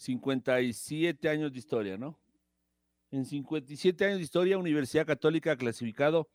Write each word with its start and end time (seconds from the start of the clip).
57 0.00 1.28
años 1.28 1.52
de 1.52 1.58
historia, 1.58 1.98
¿no? 1.98 2.18
En 3.10 3.26
57 3.26 4.06
años 4.06 4.16
de 4.16 4.24
historia, 4.24 4.56
Universidad 4.56 5.06
Católica 5.06 5.52
ha 5.52 5.56
clasificado, 5.56 6.26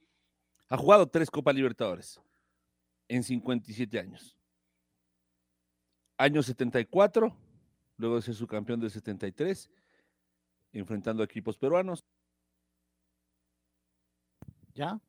ha 0.70 0.78
jugado 0.78 1.08
tres 1.08 1.32
Copas 1.32 1.56
Libertadores 1.56 2.22
en 3.08 3.24
57 3.24 4.00
años. 4.00 4.38
Año 6.16 6.44
74, 6.44 7.36
luego 7.98 8.18
de 8.18 8.22
ser 8.22 8.36
su 8.36 8.46
campeón 8.46 8.80
del 8.80 8.92
73, 8.92 9.72
enfrentando 10.72 11.24
a 11.24 11.26
equipos 11.26 11.58
peruanos. 11.58 12.06
¿Ya? 14.76 15.02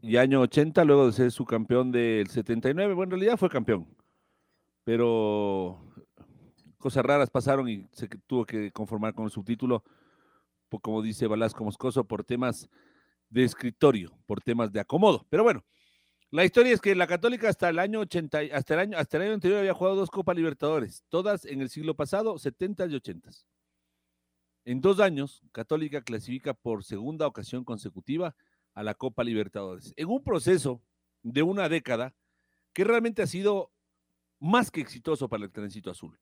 Y 0.00 0.16
año 0.16 0.40
80, 0.40 0.84
luego 0.84 1.06
de 1.06 1.12
ser 1.12 1.32
su 1.32 1.44
campeón 1.44 1.92
del 1.92 2.28
79. 2.28 2.94
Bueno, 2.94 3.14
en 3.14 3.20
realidad 3.20 3.36
fue 3.36 3.50
campeón, 3.50 3.86
pero 4.84 5.87
cosas 6.78 7.04
raras 7.04 7.30
pasaron 7.30 7.68
y 7.68 7.86
se 7.92 8.08
tuvo 8.26 8.46
que 8.46 8.70
conformar 8.72 9.14
con 9.14 9.24
el 9.24 9.30
subtítulo, 9.30 9.84
como 10.82 11.02
dice 11.02 11.26
Balasco 11.26 11.64
Moscoso, 11.64 12.04
por 12.04 12.24
temas 12.24 12.68
de 13.30 13.44
escritorio, 13.44 14.16
por 14.26 14.40
temas 14.40 14.72
de 14.72 14.80
acomodo. 14.80 15.26
Pero 15.28 15.42
bueno, 15.42 15.64
la 16.30 16.44
historia 16.44 16.72
es 16.72 16.80
que 16.80 16.94
la 16.94 17.06
Católica 17.06 17.48
hasta 17.48 17.68
el 17.68 17.78
año 17.78 18.00
80, 18.00 18.40
hasta 18.52 18.74
el 18.74 18.80
año, 18.80 18.98
hasta 18.98 19.16
el 19.16 19.22
año 19.24 19.34
anterior 19.34 19.60
había 19.60 19.74
jugado 19.74 19.96
dos 19.96 20.10
Copas 20.10 20.36
Libertadores, 20.36 21.04
todas 21.08 21.44
en 21.44 21.60
el 21.60 21.70
siglo 21.70 21.94
pasado, 21.94 22.38
70 22.38 22.86
y 22.86 22.94
80. 22.94 23.30
En 24.64 24.80
dos 24.80 25.00
años, 25.00 25.42
Católica 25.52 26.02
clasifica 26.02 26.52
por 26.52 26.84
segunda 26.84 27.26
ocasión 27.26 27.64
consecutiva 27.64 28.36
a 28.74 28.82
la 28.82 28.94
Copa 28.94 29.24
Libertadores, 29.24 29.94
en 29.96 30.08
un 30.08 30.22
proceso 30.22 30.82
de 31.22 31.42
una 31.42 31.68
década 31.68 32.14
que 32.74 32.84
realmente 32.84 33.22
ha 33.22 33.26
sido 33.26 33.72
más 34.38 34.70
que 34.70 34.80
exitoso 34.80 35.28
para 35.28 35.44
el 35.44 35.50
trencito 35.50 35.90
azul. 35.90 36.18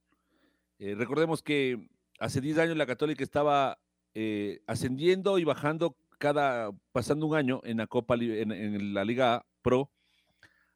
Eh, 0.78 0.94
recordemos 0.94 1.42
que 1.42 1.88
hace 2.18 2.40
10 2.40 2.58
años 2.58 2.76
la 2.76 2.86
Católica 2.86 3.24
estaba 3.24 3.78
eh, 4.14 4.60
ascendiendo 4.66 5.38
y 5.38 5.44
bajando 5.44 5.96
cada, 6.18 6.70
pasando 6.92 7.26
un 7.26 7.36
año 7.36 7.60
en 7.64 7.78
la 7.78 7.86
Copa, 7.86 8.14
en, 8.14 8.94
la 8.94 9.04
Liga 9.04 9.44
Pro 9.62 9.90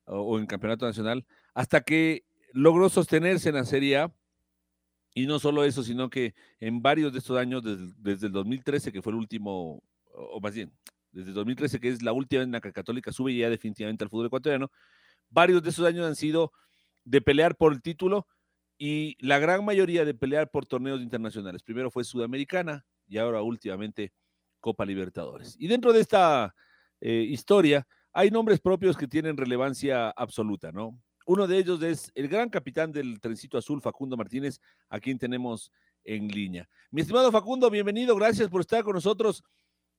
o, 0.04 0.38
en 0.38 0.46
Campeonato 0.46 0.86
Nacional, 0.86 1.26
hasta 1.54 1.82
que 1.82 2.24
logró 2.52 2.88
sostenerse 2.88 3.50
en 3.50 3.56
la 3.56 3.64
Serie 3.64 3.98
A. 3.98 4.12
Y 5.12 5.26
no 5.26 5.40
solo 5.40 5.64
eso, 5.64 5.82
sino 5.82 6.08
que 6.08 6.34
en 6.60 6.82
varios 6.82 7.12
de 7.12 7.18
estos 7.18 7.36
años, 7.36 7.62
desde, 7.64 8.26
el 8.28 8.32
2013, 8.32 8.92
que 8.92 9.02
fue 9.02 9.12
el 9.12 9.18
último, 9.18 9.82
o 10.14 10.40
más 10.40 10.54
bien, 10.54 10.72
desde 11.10 11.30
el 11.30 11.34
2013, 11.34 11.80
que 11.80 11.88
es 11.88 12.02
la 12.02 12.12
última 12.12 12.42
en 12.42 12.52
la 12.52 12.60
que 12.60 12.72
Católica 12.72 13.10
sube 13.10 13.34
ya 13.34 13.50
definitivamente 13.50 14.04
al 14.04 14.10
fútbol 14.10 14.26
ecuatoriano, 14.26 14.70
varios 15.28 15.62
de 15.64 15.70
esos 15.70 15.84
años 15.84 16.06
han 16.06 16.14
sido 16.14 16.52
de 17.04 17.20
pelear 17.20 17.56
por 17.56 17.72
el 17.72 17.82
título 17.82 18.28
y 18.82 19.14
la 19.20 19.38
gran 19.38 19.62
mayoría 19.62 20.06
de 20.06 20.14
pelear 20.14 20.50
por 20.50 20.64
torneos 20.64 21.02
internacionales. 21.02 21.62
Primero 21.62 21.90
fue 21.90 22.02
Sudamericana 22.02 22.86
y 23.06 23.18
ahora 23.18 23.42
últimamente 23.42 24.14
Copa 24.58 24.86
Libertadores. 24.86 25.54
Y 25.58 25.68
dentro 25.68 25.92
de 25.92 26.00
esta 26.00 26.54
eh, 27.02 27.26
historia 27.28 27.86
hay 28.10 28.30
nombres 28.30 28.58
propios 28.58 28.96
que 28.96 29.06
tienen 29.06 29.36
relevancia 29.36 30.08
absoluta, 30.08 30.72
¿no? 30.72 30.98
Uno 31.26 31.46
de 31.46 31.58
ellos 31.58 31.82
es 31.82 32.10
el 32.14 32.26
gran 32.28 32.48
capitán 32.48 32.90
del 32.90 33.20
trencito 33.20 33.58
azul, 33.58 33.82
Facundo 33.82 34.16
Martínez, 34.16 34.58
a 34.88 34.98
quien 34.98 35.18
tenemos 35.18 35.70
en 36.02 36.28
línea. 36.28 36.66
Mi 36.90 37.02
estimado 37.02 37.30
Facundo, 37.30 37.68
bienvenido, 37.68 38.16
gracias 38.16 38.48
por 38.48 38.62
estar 38.62 38.82
con 38.82 38.94
nosotros. 38.94 39.44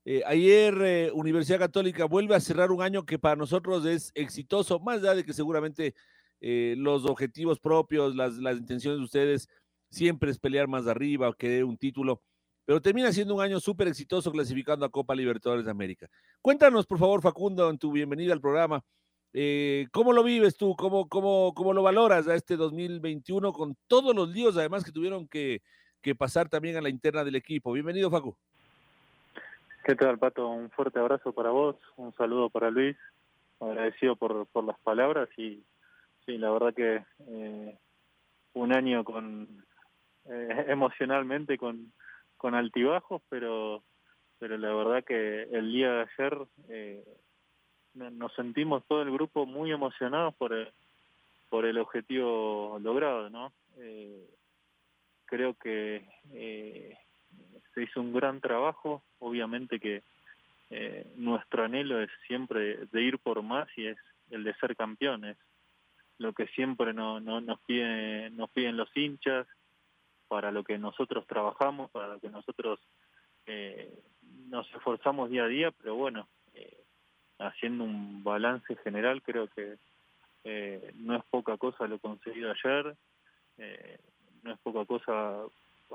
Eh, 0.06 0.24
ayer 0.26 0.76
eh, 0.82 1.12
Universidad 1.14 1.60
Católica 1.60 2.06
vuelve 2.06 2.34
a 2.34 2.40
cerrar 2.40 2.72
un 2.72 2.82
año 2.82 3.06
que 3.06 3.20
para 3.20 3.36
nosotros 3.36 3.86
es 3.86 4.12
exitoso, 4.16 4.80
más 4.80 4.98
allá 4.98 5.14
de 5.14 5.24
que 5.24 5.34
seguramente 5.34 5.94
eh, 6.42 6.76
los 6.78 7.06
objetivos 7.06 7.60
propios, 7.60 8.16
las, 8.16 8.38
las, 8.38 8.58
intenciones 8.58 9.00
de 9.00 9.06
ustedes 9.06 9.48
siempre 9.90 10.32
es 10.32 10.40
pelear 10.40 10.68
más 10.68 10.88
arriba 10.88 11.30
o 11.30 11.34
querer 11.34 11.64
un 11.64 11.78
título, 11.78 12.22
pero 12.66 12.82
termina 12.82 13.12
siendo 13.12 13.36
un 13.36 13.42
año 13.42 13.60
súper 13.60 13.88
exitoso 13.88 14.32
clasificando 14.32 14.86
a 14.86 14.90
Copa 14.90 15.14
Libertadores 15.14 15.66
de 15.66 15.72
América. 15.72 16.08
Cuéntanos, 16.42 16.88
por 16.88 16.98
favor, 16.98 17.22
Facundo, 17.22 17.70
en 17.70 17.78
tu 17.78 17.92
bienvenida 17.92 18.34
al 18.34 18.42
programa, 18.42 18.84
eh, 19.34 19.88
¿cómo 19.92 20.14
lo 20.14 20.24
vives 20.24 20.58
tú? 20.58 20.76
¿Cómo, 20.76 21.08
cómo, 21.08 21.54
¿Cómo 21.54 21.74
lo 21.74 21.84
valoras 21.84 22.28
a 22.28 22.36
este 22.36 22.58
2021 22.58 23.54
con 23.54 23.78
todos 23.88 24.16
los 24.16 24.28
líos 24.30 24.58
además 24.58 24.84
que 24.84 24.92
tuvieron 24.92 25.28
que, 25.28 25.62
que 26.02 26.16
pasar 26.16 26.50
también 26.50 26.76
a 26.76 26.82
la 26.82 26.90
interna 26.90 27.24
del 27.24 27.36
equipo? 27.36 27.72
Bienvenido, 27.72 28.10
Facu. 28.10 28.36
¿Qué 29.86 29.96
tal, 29.96 30.18
Pato? 30.18 30.48
Un 30.50 30.70
fuerte 30.72 31.00
abrazo 31.00 31.34
para 31.34 31.52
vos, 31.52 31.76
un 31.98 32.14
saludo 32.16 32.50
para 32.50 32.70
Luis, 32.70 32.98
agradecido 33.60 34.16
por, 34.16 34.48
por 34.48 34.64
las 34.64 34.80
palabras 34.80 35.30
y 35.38 35.64
Sí, 36.26 36.38
la 36.38 36.52
verdad 36.52 36.74
que 36.74 37.04
eh, 37.28 37.78
un 38.54 38.76
año 38.76 39.04
con 39.04 39.66
eh, 40.26 40.66
emocionalmente 40.68 41.58
con, 41.58 41.92
con 42.38 42.56
altibajos, 42.56 43.22
pero 43.30 43.84
pero 44.40 44.58
la 44.58 44.74
verdad 44.74 45.04
que 45.04 45.44
el 45.44 45.72
día 45.72 45.92
de 45.92 46.02
ayer 46.02 46.48
eh, 46.70 47.04
nos 47.94 48.34
sentimos 48.34 48.84
todo 48.88 49.04
el 49.04 49.12
grupo 49.12 49.46
muy 49.46 49.72
emocionados 49.72 50.34
por 50.34 50.52
el, 50.54 50.68
por 51.50 51.66
el 51.66 51.78
objetivo 51.78 52.80
logrado, 52.82 53.30
¿no? 53.30 53.54
creo 55.26 55.54
que 55.54 56.04
se 57.74 57.84
hizo 57.84 58.02
un 58.02 58.14
gran 58.14 58.42
trabajo, 58.42 59.04
obviamente 59.20 59.80
que 59.80 60.02
nuestro 61.18 61.64
anhelo 61.64 62.02
es 62.02 62.10
siempre 62.26 62.88
de 62.88 63.02
ir 63.02 63.20
por 63.20 63.44
más 63.44 63.68
y 63.78 63.86
es 63.86 63.98
el 64.32 64.44
de 64.44 64.56
ser 64.56 64.76
campeones 64.76 65.38
lo 66.22 66.34
que 66.34 66.48
siempre 66.48 66.94
no, 66.94 67.20
no, 67.20 67.42
nos, 67.42 67.60
piden, 67.62 68.38
nos 68.38 68.50
piden 68.52 68.78
los 68.78 68.96
hinchas, 68.96 69.48
para 70.32 70.50
lo 70.50 70.64
que 70.64 70.78
nosotros 70.78 71.28
trabajamos, 71.28 71.92
para 71.92 72.08
lo 72.08 72.20
que 72.22 72.30
nosotros 72.30 72.80
eh, 73.46 74.02
nos 74.48 74.66
esforzamos 74.74 75.30
día 75.30 75.44
a 75.44 75.48
día, 75.48 75.72
pero 75.72 75.96
bueno, 75.96 76.26
eh, 76.54 76.78
haciendo 77.40 77.84
un 77.84 78.24
balance 78.24 78.78
general 78.78 79.22
creo 79.24 79.48
que 79.48 79.76
eh, 80.46 80.94
no 80.96 81.18
es 81.18 81.24
poca 81.26 81.58
cosa 81.58 81.86
lo 81.86 82.00
conseguido 82.00 82.50
ayer, 82.50 82.96
no 84.44 84.54
es 84.54 84.60
poca 84.60 84.86
cosa 84.86 85.42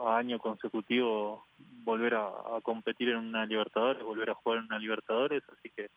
a 0.04 0.18
año 0.18 0.38
consecutivo 0.38 1.46
volver 1.82 2.14
a, 2.16 2.26
a, 2.26 2.60
competir 2.62 3.08
en 3.08 3.16
una 3.16 3.46
Libertadores, 3.46 4.02
volver 4.02 4.28
a 4.28 4.34
jugar 4.34 4.58
en 4.58 4.66
una 4.66 4.78
Libertadores, 4.78 5.42
así 5.48 5.70
que 5.70 5.88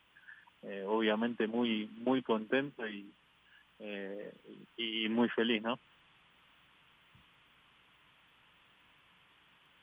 obviamente 0.85 1.45
muy 1.45 1.87
muy 1.97 2.21
contento 2.21 2.87
y, 2.87 3.11
eh, 3.79 4.33
y 4.77 5.09
muy 5.09 5.29
feliz, 5.29 5.61
¿no? 5.61 5.79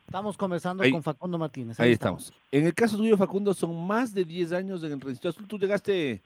Estamos 0.07 0.37
conversando 0.37 0.85
con 0.89 1.03
Facundo 1.03 1.37
Martínez. 1.37 1.79
Ahí, 1.81 1.93
estamos. 1.93 2.33
En 2.53 2.65
el 2.65 2.75
caso 2.75 2.97
tuyo, 2.97 3.17
Facundo, 3.17 3.53
son 3.53 3.87
más 3.87 4.15
de 4.15 4.25
10 4.25 4.53
años 4.53 4.83
en 4.85 4.93
el 4.93 5.01
Registro 5.01 5.31
Azul. 5.31 5.49
Tú 5.49 5.59
llegaste 5.59 6.23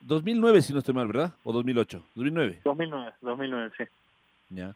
2009, 0.00 0.62
si 0.62 0.72
no 0.72 0.80
estoy 0.80 0.94
mal, 0.94 1.06
¿verdad? 1.06 1.32
¿O 1.44 1.52
2008? 1.52 2.04
2009. 2.16 2.60
2009, 2.64 3.12
2009, 3.20 3.72
sí. 3.78 3.84
Ya. 4.50 4.74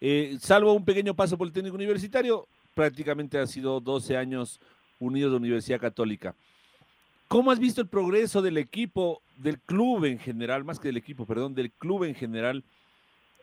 Eh, 0.00 0.36
salvo 0.38 0.74
un 0.74 0.84
pequeño 0.84 1.14
paso 1.14 1.38
por 1.38 1.46
el 1.46 1.52
técnico 1.52 1.76
universitario, 1.76 2.46
prácticamente 2.74 3.38
ha 3.38 3.46
sido 3.46 3.80
12 3.80 4.16
años 4.16 4.60
unidos 4.98 5.32
de 5.32 5.38
Universidad 5.38 5.80
Católica. 5.80 6.34
¿Cómo 7.28 7.50
has 7.50 7.58
visto 7.58 7.80
el 7.80 7.88
progreso 7.88 8.42
del 8.42 8.58
equipo, 8.58 9.20
del 9.38 9.58
club 9.58 10.04
en 10.04 10.18
general, 10.18 10.64
más 10.64 10.78
que 10.78 10.88
del 10.88 10.96
equipo, 10.96 11.26
perdón, 11.26 11.54
del 11.54 11.70
club 11.72 12.04
en 12.04 12.14
general? 12.14 12.62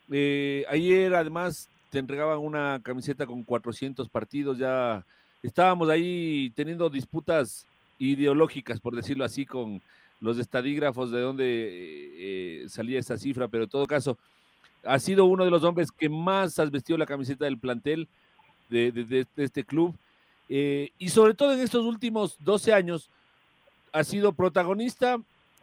Eh, 0.09 0.65
ayer 0.69 1.13
además 1.13 1.69
te 1.89 1.99
entregaban 1.99 2.39
una 2.39 2.79
camiseta 2.83 3.25
con 3.25 3.43
400 3.43 4.09
partidos, 4.09 4.57
ya 4.57 5.05
estábamos 5.43 5.89
ahí 5.89 6.51
teniendo 6.55 6.89
disputas 6.89 7.65
ideológicas, 7.99 8.79
por 8.79 8.95
decirlo 8.95 9.25
así, 9.25 9.45
con, 9.45 9.81
los 10.21 10.37
estadígrafos 10.37 11.11
de 11.11 11.19
dónde 11.19 12.65
salía 12.69 12.99
esa 12.99 13.17
cifra, 13.17 13.47
pero 13.47 13.65
en 13.65 13.69
todo 13.69 13.85
caso, 13.87 14.17
ha 14.83 14.99
sido 14.99 15.25
uno 15.25 15.43
de 15.43 15.51
los 15.51 15.63
hombres 15.63 15.91
que 15.91 16.09
más 16.09 16.57
has 16.59 16.71
vestido 16.71 16.97
la 16.97 17.05
camiseta 17.05 17.45
del 17.45 17.57
plantel 17.57 18.07
de, 18.69 19.25
este 19.35 19.63
club. 19.65 19.95
y 20.47 21.09
sobre 21.09 21.33
todo 21.33 21.53
en 21.53 21.59
estos 21.59 21.83
últimos 21.83 22.37
12 22.39 22.73
años, 22.73 23.09
ha 23.91 24.03
sido 24.03 24.33
protagonista, 24.33 25.17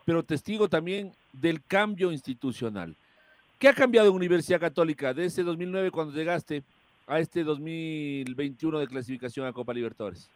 pero 0.05 0.23
testigo 0.23 0.69
también 0.69 1.13
del 1.33 1.63
cambio 1.63 2.13
institucional. 2.13 2.95
¿Qué 3.59 3.69
ha 3.69 3.75
cambiado 3.75 4.09
en 4.09 4.15
Universidad 4.15 4.61
Católica 4.61 5.13
de 5.13 5.27
ese 5.27 5.43
2009 5.43 5.91
cuando 5.91 6.15
llegaste 6.15 6.63
a 7.07 7.19
este 7.19 7.43
2021 7.43 8.79
de 8.79 8.87
clasificación 8.87 9.47
a 9.47 9.53
Copa 9.53 9.73
Libertadores? 9.73 10.31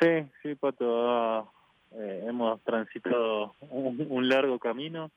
Sí, 0.00 0.26
sí, 0.42 0.54
Pato. 0.56 1.52
Eh, 1.94 2.24
hemos 2.26 2.60
transitado 2.62 3.54
un, 3.60 4.28
largo 4.28 4.58
camino 4.58 5.10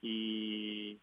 y 0.00 0.98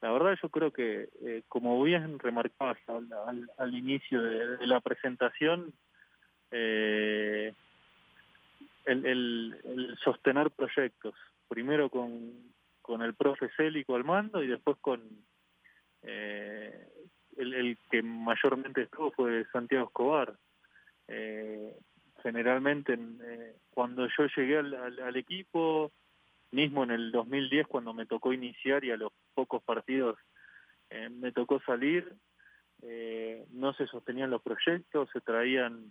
la 0.00 0.10
verdad 0.10 0.36
yo 0.42 0.48
creo 0.48 0.72
que, 0.72 1.10
eh, 1.24 1.42
como 1.48 1.80
bien 1.82 2.18
remarcabas 2.18 2.78
al, 2.88 3.50
al, 3.58 3.74
inicio 3.74 4.22
de, 4.22 4.66
la 4.66 4.80
presentación, 4.80 5.72
eh, 6.50 7.52
el, 8.84 9.06
el, 9.06 9.98
sostener 10.02 10.50
proyectos, 10.50 11.14
primero 11.48 11.88
con, 11.88 12.52
con 12.80 13.02
el 13.02 13.14
profe 13.14 13.48
Célico 13.56 13.94
al 13.94 14.04
mando 14.04 14.42
y 14.42 14.48
después 14.48 14.76
con 14.80 15.02
eh, 16.02 16.88
el, 17.36 17.78
que 17.90 18.02
mayormente 18.02 18.82
estuvo 18.82 19.12
fue 19.12 19.46
Santiago 19.52 19.86
Escobar. 19.86 20.36
Eh, 21.08 21.76
generalmente 22.22 22.98
eh, 22.98 23.56
cuando 23.70 24.06
yo 24.06 24.26
llegué 24.36 24.58
al, 24.58 25.16
equipo, 25.16 25.92
mismo 26.50 26.84
en 26.84 26.90
el 26.90 27.12
2010 27.12 27.66
cuando 27.66 27.94
me 27.94 28.06
tocó 28.06 28.32
iniciar 28.32 28.84
y 28.84 28.90
a 28.90 28.96
los 28.96 29.12
pocos 29.34 29.62
partidos 29.62 30.18
me 31.10 31.32
tocó 31.32 31.58
salir, 31.62 32.14
no 33.48 33.72
se 33.72 33.86
sostenían 33.86 34.28
los 34.28 34.42
proyectos, 34.42 35.08
se 35.10 35.22
traían 35.22 35.90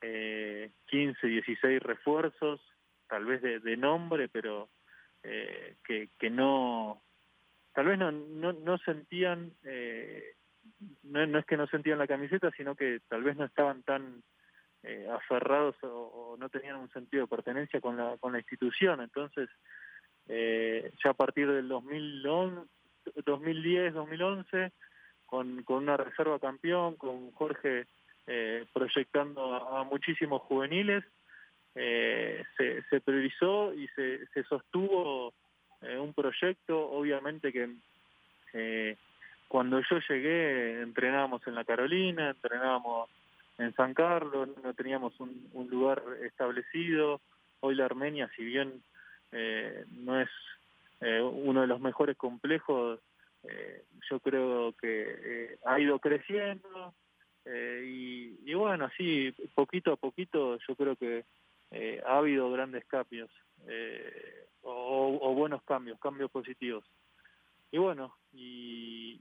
eh, 0.00 0.70
15, 0.86 1.26
16 1.26 1.82
refuerzos, 1.82 2.60
tal 3.08 3.24
vez 3.24 3.42
de, 3.42 3.76
nombre, 3.76 4.28
pero 4.28 4.68
eh, 5.22 5.76
que, 5.84 6.08
que 6.18 6.30
no, 6.30 7.02
tal 7.74 7.86
vez 7.86 7.98
no, 7.98 8.10
no, 8.12 8.52
no 8.52 8.78
sentían, 8.78 9.52
eh, 9.64 10.34
no, 11.02 11.26
no, 11.26 11.38
es 11.38 11.46
que 11.46 11.56
no 11.56 11.66
sentían 11.66 11.98
la 11.98 12.06
camiseta, 12.06 12.50
sino 12.56 12.74
que 12.74 13.00
tal 13.08 13.22
vez 13.22 13.36
no 13.36 13.44
estaban 13.44 13.82
tan 13.82 14.22
eh, 14.82 15.06
aferrados 15.12 15.76
o, 15.82 16.36
no 16.38 16.48
tenían 16.48 16.76
un 16.76 16.90
sentido 16.90 17.24
de 17.24 17.28
pertenencia 17.28 17.80
con 17.80 17.96
la, 17.96 18.16
con 18.18 18.32
la 18.32 18.38
institución. 18.38 19.00
Entonces, 19.00 19.48
eh, 20.28 20.92
ya 21.04 21.10
a 21.10 21.14
partir 21.14 21.50
del 21.50 21.68
2011, 21.68 22.68
2010, 23.24 23.94
2011, 23.94 24.72
con, 25.26 25.62
con 25.64 25.76
una 25.82 25.96
reserva 25.96 26.38
campeón, 26.38 26.96
con 26.96 27.30
Jorge 27.32 27.86
eh, 28.26 28.64
proyectando 28.72 29.54
a, 29.54 29.84
muchísimos 29.84 30.42
juveniles, 30.42 31.04
eh, 31.74 32.42
se, 32.56 32.82
se, 32.82 33.00
priorizó 33.00 33.72
y 33.74 33.86
se, 33.88 34.26
se 34.28 34.42
sostuvo 34.44 35.32
eh, 35.82 35.98
un 35.98 36.12
proyecto, 36.12 36.90
obviamente 36.90 37.52
que 37.52 37.70
eh, 38.52 38.96
cuando 39.48 39.80
yo 39.80 39.98
llegué 40.08 40.82
entrenábamos 40.82 41.46
en 41.46 41.54
la 41.54 41.64
Carolina, 41.64 42.30
entrenábamos 42.30 43.08
en 43.58 43.72
San 43.74 43.94
Carlos, 43.94 44.48
no 44.62 44.74
teníamos 44.74 45.18
un, 45.20 45.48
un 45.52 45.68
lugar 45.70 46.02
establecido, 46.22 47.20
hoy 47.60 47.74
la 47.74 47.84
Armenia, 47.84 48.30
si 48.36 48.44
bien 48.44 48.82
no 50.02 50.20
es 50.20 50.28
uno 51.00 51.60
de 51.60 51.66
los 51.68 51.80
mejores 51.80 52.16
complejos, 52.16 52.98
yo 54.10 54.20
creo 54.20 54.72
que 54.72 55.56
ha 55.64 55.78
ido 55.78 56.00
creciendo, 56.00 56.94
eh, 57.44 58.36
y, 58.44 58.54
bueno, 58.54 58.86
así 58.86 59.32
poquito 59.54 59.92
a 59.92 59.96
poquito 59.96 60.58
yo 60.68 60.76
creo 60.76 60.96
que 60.96 61.24
eh, 61.70 62.02
ha 62.06 62.18
habido 62.18 62.50
grandes 62.50 62.84
cambios 62.86 63.30
eh, 63.66 64.46
o, 64.62 65.34
buenos 65.34 65.62
cambios, 65.62 65.98
cambios 66.00 66.30
positivos. 66.30 66.84
Y 67.72 67.78
bueno, 67.78 68.16
y, 68.32 69.20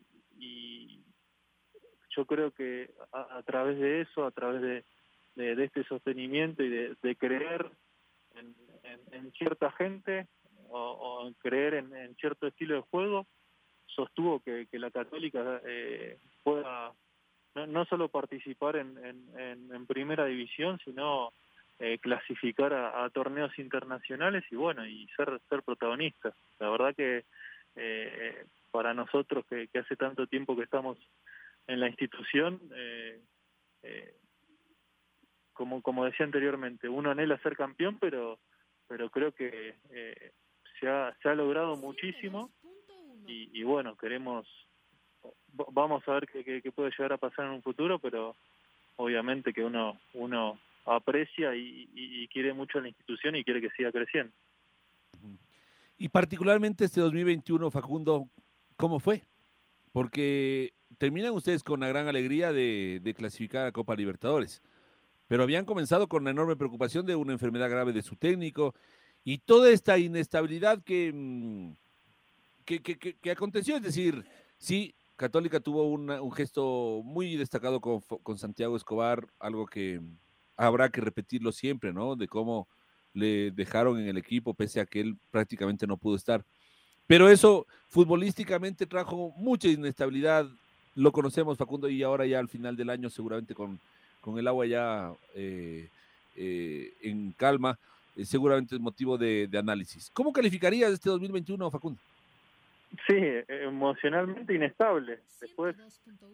yo 2.16 2.26
creo 2.26 2.52
que 2.52 2.92
a, 3.14 3.42
través 3.44 3.80
de 3.80 4.02
eso, 4.02 4.26
a 4.26 4.32
través 4.32 4.62
de, 4.62 4.84
de, 5.36 5.64
este 5.64 5.86
sostenimiento 5.86 6.64
y 6.64 6.70
de, 6.70 7.16
creer 7.18 7.70
en, 9.12 9.32
cierta 9.34 9.72
gente 9.72 10.28
o, 10.70 11.24
en 11.28 11.34
creer 11.36 11.76
en, 11.76 12.16
cierto 12.16 12.48
estilo 12.48 12.76
de 12.76 12.82
juego, 12.82 13.26
sostuvo 13.86 14.42
que, 14.42 14.68
que 14.70 14.80
la 14.80 14.92
católica 14.92 15.62
pueda 16.44 16.94
no, 17.56 17.68
no 17.68 17.86
solo 17.86 18.10
participar 18.10 18.76
en, 18.78 18.98
en, 19.38 19.86
primera 19.88 20.26
división, 20.26 20.80
sino 20.84 21.34
eh, 21.80 21.98
clasificar 22.00 22.74
a, 22.74 23.10
torneos 23.10 23.58
internacionales 23.58 24.44
y 24.52 24.56
bueno, 24.56 24.86
y 24.86 25.08
ser, 25.16 25.40
ser 25.50 25.64
protagonistas. 25.64 26.34
La 26.60 26.70
verdad 26.70 26.96
que 26.96 27.26
eh, 27.76 28.46
para 28.72 28.94
nosotros 28.94 29.46
que, 29.48 29.68
hace 29.80 29.96
tanto 29.96 30.28
tiempo 30.28 30.56
que 30.56 30.64
estamos 30.64 30.98
en 31.68 31.80
la 31.80 31.88
institución, 31.88 32.60
eh, 32.76 33.20
como, 35.54 35.82
como 35.82 36.06
decía 36.06 36.26
anteriormente, 36.26 36.88
uno 36.88 37.12
anhela 37.12 37.38
ser 37.40 37.56
campeón, 37.56 37.98
pero, 38.00 38.40
pero 38.88 39.10
creo 39.10 39.32
que 39.32 39.76
se, 40.80 40.88
ha, 40.88 41.16
se 41.22 41.30
ha 41.30 41.36
logrado 41.36 41.76
muchísimo 41.78 42.52
y, 43.28 43.50
y 43.60 43.64
bueno, 43.64 43.96
queremos 43.98 44.48
vamos 45.72 46.08
a 46.08 46.12
ver 46.14 46.28
qué, 46.28 46.72
puede 46.72 46.92
llegar 46.92 47.14
a 47.14 47.18
pasar 47.18 47.46
en 47.46 47.52
un 47.52 47.62
futuro, 47.62 48.00
pero 48.00 48.36
obviamente 48.96 49.54
que 49.54 49.64
uno, 49.64 50.00
uno 50.14 50.60
aprecia 50.86 51.56
y, 51.56 52.28
quiere 52.32 52.54
mucho 52.54 52.78
a 52.78 52.82
la 52.82 52.90
institución 52.90 53.36
y 53.36 53.44
quiere 53.44 53.62
que 53.62 53.70
siga 53.72 53.92
creciendo. 53.92 54.32
Y 55.98 56.10
particularmente 56.10 56.86
este 56.86 57.02
2021, 57.02 57.72
Facundo, 57.72 58.28
¿cómo 58.78 59.00
fue? 59.00 59.24
Porque 59.92 60.74
terminan 60.98 61.34
ustedes 61.34 61.64
con 61.64 61.82
la 61.82 61.88
gran 61.88 62.08
alegría 62.08 62.54
de, 62.54 63.14
clasificar 63.18 63.66
a 63.66 63.72
Copa 63.72 63.96
Libertadores, 63.96 64.62
pero 65.28 65.44
habían 65.44 65.66
comenzado 65.66 66.08
con 66.08 66.24
la 66.24 66.32
enorme 66.32 66.56
preocupación 66.56 67.06
de 67.06 67.16
una 67.16 67.34
enfermedad 67.34 67.70
grave 67.70 67.94
de 67.94 68.02
su 68.02 68.16
técnico 68.16 68.74
y 69.24 69.40
toda 69.40 69.70
esta 69.70 69.98
inestabilidad 69.98 70.82
que, 70.84 71.12
mm, 71.14 71.72
que, 72.64 72.82
que, 72.82 72.98
que 72.98 73.32
aconteció, 73.32 73.76
es 73.76 73.82
decir, 73.82 74.24
sí, 74.58 74.96
Católica 75.20 75.60
tuvo 75.60 75.84
un 75.84 76.32
gesto 76.32 77.02
muy 77.04 77.36
destacado 77.36 77.82
con, 77.82 78.38
Santiago 78.38 78.78
Escobar, 78.78 79.28
algo 79.38 79.66
que 79.66 80.00
habrá 80.56 80.88
que 80.88 81.02
repetirlo 81.02 81.52
siempre, 81.52 81.92
¿no? 81.92 82.16
De 82.16 82.30
cómo 82.30 82.70
le 83.14 83.52
dejaron 83.52 84.00
en 84.00 84.08
el 84.08 84.18
equipo 84.18 84.54
pese 84.54 84.80
a 84.80 84.86
que 84.86 85.02
él 85.02 85.18
prácticamente 85.30 85.86
no 85.86 85.98
pudo 85.98 86.16
estar. 86.16 86.46
Pero 87.06 87.28
eso 87.28 87.68
futbolísticamente 87.90 88.86
trajo 88.86 89.34
mucha 89.36 89.68
inestabilidad. 89.68 90.48
Lo 90.96 91.12
conocemos, 91.12 91.58
Facundo, 91.58 91.90
y 91.90 92.02
ahora 92.02 92.26
ya 92.26 92.40
al 92.40 92.48
final 92.48 92.78
del 92.78 92.90
año, 92.90 93.10
seguramente 93.10 93.54
con, 93.54 93.78
con 94.22 94.40
el 94.40 94.48
agua 94.48 94.68
ya 94.68 95.12
eh, 95.36 95.90
eh, 96.38 96.94
en 97.02 97.34
calma, 97.34 97.78
eh, 98.16 98.24
seguramente 98.24 98.74
es 98.74 98.80
motivo 98.80 99.18
de 99.18 99.50
análisis. 99.54 100.10
¿Cómo 100.14 100.32
calificarías 100.32 100.94
este 100.94 101.10
2021, 101.10 101.70
Facundo? 101.70 102.00
Sí, 103.08 103.16
emocionalmente 103.48 104.54
inestable. 104.54 105.20
Después, 105.40 105.76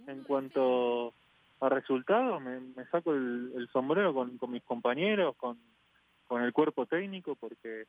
en 0.08 0.24
cuanto 0.24 1.14
a 1.60 1.70
resultados, 1.70 2.42
me, 2.42 2.86
saco 2.92 3.14
el, 3.14 3.68
sombrero 3.72 4.14
con, 4.14 4.40
mis 4.50 4.64
compañeros, 4.64 5.36
con, 5.36 5.58
con 6.28 6.44
el 6.44 6.54
cuerpo 6.54 6.86
técnico, 6.86 7.36
porque, 7.36 7.88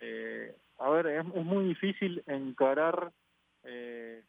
eh, 0.00 0.54
a 0.78 0.90
ver, 0.90 1.06
es, 1.06 1.24
muy 1.24 1.64
difícil 1.66 2.22
encarar 2.26 3.12
eh, 3.64 4.22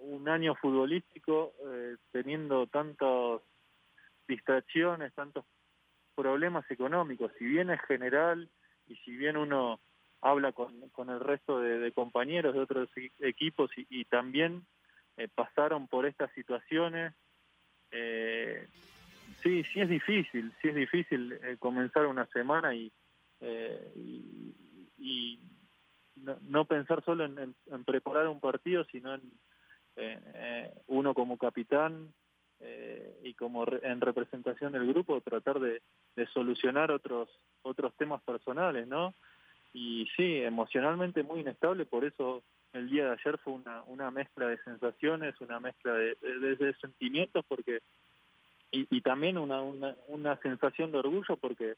un 0.00 0.28
año 0.28 0.54
futbolístico 0.56 1.52
eh, 1.66 1.96
teniendo 2.10 2.66
tantas 2.66 3.40
distracciones, 4.26 5.12
tantos 5.14 5.44
problemas 6.14 6.68
económicos. 6.70 7.32
Si 7.38 7.44
bien 7.44 7.70
es 7.70 7.80
general 7.82 8.48
y 8.86 8.96
si 8.96 9.16
bien 9.16 9.36
uno 9.36 9.80
habla 10.24 10.52
con, 10.52 10.88
con 10.88 11.10
el 11.10 11.20
resto 11.20 11.60
de, 11.60 11.92
compañeros 11.92 12.54
de 12.54 12.60
otros 12.60 12.88
e-, 12.96 13.12
equipos 13.20 13.70
y, 13.76 14.04
también 14.06 14.66
eh, 15.18 15.28
pasaron 15.28 15.86
por 15.86 16.06
estas 16.06 16.32
situaciones. 16.32 17.12
Eh, 17.90 18.66
sí, 19.42 19.62
sí 19.64 19.80
es 19.82 19.88
difícil, 19.88 20.52
sí 20.60 20.68
es 20.68 20.74
difícil 20.74 21.32
eh, 21.32 21.56
comenzar 21.58 22.06
una 22.06 22.26
semana 22.26 22.74
y, 22.74 22.90
y, 24.98 25.38
no, 26.16 26.64
pensar 26.64 27.04
solo 27.04 27.26
en, 27.26 27.54
preparar 27.84 28.26
un 28.28 28.40
partido, 28.40 28.84
sino 28.84 29.14
en 29.14 29.22
uno 30.86 31.12
como 31.12 31.36
capitán 31.36 32.14
y 33.22 33.34
como 33.34 33.66
en 33.82 34.00
representación 34.00 34.72
del 34.72 34.86
grupo 34.86 35.20
tratar 35.20 35.60
de, 35.60 35.82
de 36.16 36.26
solucionar 36.28 36.90
otros 36.90 37.28
otros 37.62 37.94
temas 37.96 38.22
personales, 38.22 38.86
¿no? 38.86 39.14
Y 39.74 40.06
sí, 40.16 40.36
emocionalmente 40.36 41.24
muy 41.24 41.40
inestable, 41.40 41.84
por 41.84 42.04
eso 42.04 42.44
el 42.72 42.88
día 42.88 43.06
de 43.06 43.16
ayer 43.20 43.38
fue 43.38 43.54
una, 43.54 43.82
una 43.88 44.10
mezcla 44.12 44.46
de 44.46 44.56
sensaciones, 44.62 45.34
una 45.40 45.58
mezcla 45.58 45.92
de, 45.92 46.14
de, 46.14 46.74
sentimientos, 46.80 47.44
porque 47.48 47.80
y, 48.70 48.86
y 48.88 49.00
también 49.00 49.36
una, 49.36 49.60
una, 49.62 49.96
una, 50.06 50.36
sensación 50.42 50.92
de 50.92 50.98
orgullo, 50.98 51.36
porque 51.36 51.74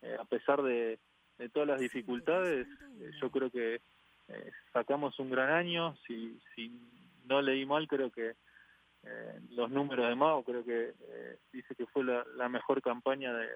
eh, 0.00 0.16
a 0.18 0.24
pesar 0.24 0.62
de, 0.62 0.98
de, 1.36 1.48
todas 1.50 1.68
las 1.68 1.80
dificultades, 1.80 2.66
eh, 3.00 3.10
yo 3.20 3.30
creo 3.30 3.50
que 3.50 3.82
eh, 4.28 4.50
sacamos 4.72 5.18
un 5.18 5.30
gran 5.30 5.50
año, 5.50 5.94
si, 6.06 6.40
si 6.54 6.72
no 7.26 7.42
leí 7.42 7.66
mal, 7.66 7.86
creo 7.86 8.10
que 8.10 8.34
los 9.50 9.70
números 9.70 10.08
de 10.08 10.16
Mao, 10.16 10.42
creo 10.42 10.64
que 10.64 10.92
dice 11.52 11.76
que 11.76 11.86
fue 11.86 12.02
la, 12.02 12.26
la 12.34 12.48
mejor 12.48 12.82
campaña 12.82 13.32
de, 13.32 13.50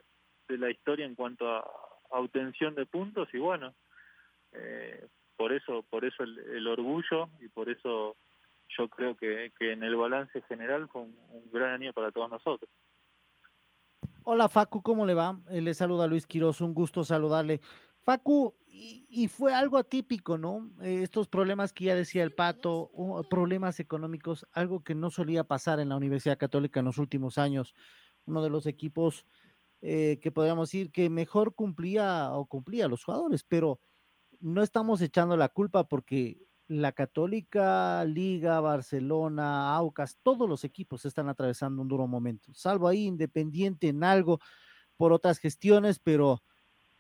de 0.49 0.59
la 0.59 0.71
historia 0.71 1.05
en 1.05 1.17
cuanto 1.17 1.51
a, 1.51 1.90
obtención 2.11 2.75
de 2.75 2.87
puntos 2.87 3.29
y 3.33 3.39
bueno, 3.39 3.75
eh, 4.53 5.07
por 5.37 5.53
eso, 5.53 5.85
por 5.89 6.05
eso 6.05 6.23
el, 6.23 6.67
orgullo 6.67 7.31
y 7.41 7.49
por 7.49 7.71
eso 7.71 8.17
yo 8.77 8.89
creo 8.89 9.17
que, 9.17 9.53
que 9.59 9.73
en 9.73 9.83
el 9.83 9.97
balance 9.97 10.43
general 10.43 10.89
fue 10.89 11.03
un, 11.03 11.17
gran 11.53 11.75
año 11.75 11.93
para 11.93 12.11
todos 12.11 12.31
nosotros. 12.31 12.71
Hola 14.25 14.49
Facu, 14.49 14.83
¿cómo 14.83 15.07
le 15.07 15.15
va? 15.15 15.41
Eh, 15.49 15.61
le 15.61 15.73
saluda 15.75 16.07
Luis 16.07 16.27
Quiroz, 16.27 16.61
un 16.61 16.75
gusto 16.75 17.05
saludarle. 17.05 17.61
Facu, 18.03 18.55
y, 18.67 19.29
fue 19.29 19.53
algo 19.53 19.77
atípico, 19.79 20.39
¿no? 20.39 20.71
Eh, 20.83 21.01
estos 21.03 21.29
problemas 21.29 21.73
que 21.73 21.85
ya 21.85 21.95
decía 21.95 22.23
el 22.23 22.33
Pato, 22.33 22.91
problemas 23.29 23.81
económicos, 23.81 24.47
algo 24.53 24.83
que 24.83 24.95
no 24.95 25.11
solía 25.11 25.45
pasar 25.45 25.81
en 25.81 25.91
la 25.91 25.97
Universidad 25.97 26.39
Católica 26.39 26.81
en 26.81 26.87
los 26.87 26.99
últimos 26.99 27.37
años. 27.37 27.75
Uno 28.27 28.43
de 28.43 28.51
los 28.51 28.67
equipos 28.67 29.27
eh, 29.83 30.19
que 30.23 30.31
podríamos 30.31 30.69
decir 30.69 30.91
que 30.93 31.09
mejor 31.09 31.55
cumplía 31.55 32.33
o 32.33 32.47
cumplía 32.47 32.89
los 32.89 33.05
jugadores, 33.05 33.45
pero 33.45 33.81
no 34.41 34.63
estamos 34.63 35.01
echando 35.01 35.37
la 35.37 35.49
culpa 35.49 35.89
porque 35.89 36.39
la 36.69 36.93
Católica, 36.93 38.05
Liga, 38.05 38.61
Barcelona, 38.61 39.75
Aucas, 39.75 40.19
todos 40.23 40.49
los 40.49 40.65
equipos 40.65 41.05
están 41.05 41.29
atravesando 41.29 41.83
un 41.83 41.89
duro 41.89 42.07
momento, 42.07 42.53
salvo 42.55 42.89
ahí 42.89 43.07
Independiente 43.07 43.89
en 43.89 44.05
algo 44.05 44.39
por 44.97 45.13
otras 45.13 45.39
gestiones, 45.39 45.99
pero 45.99 46.43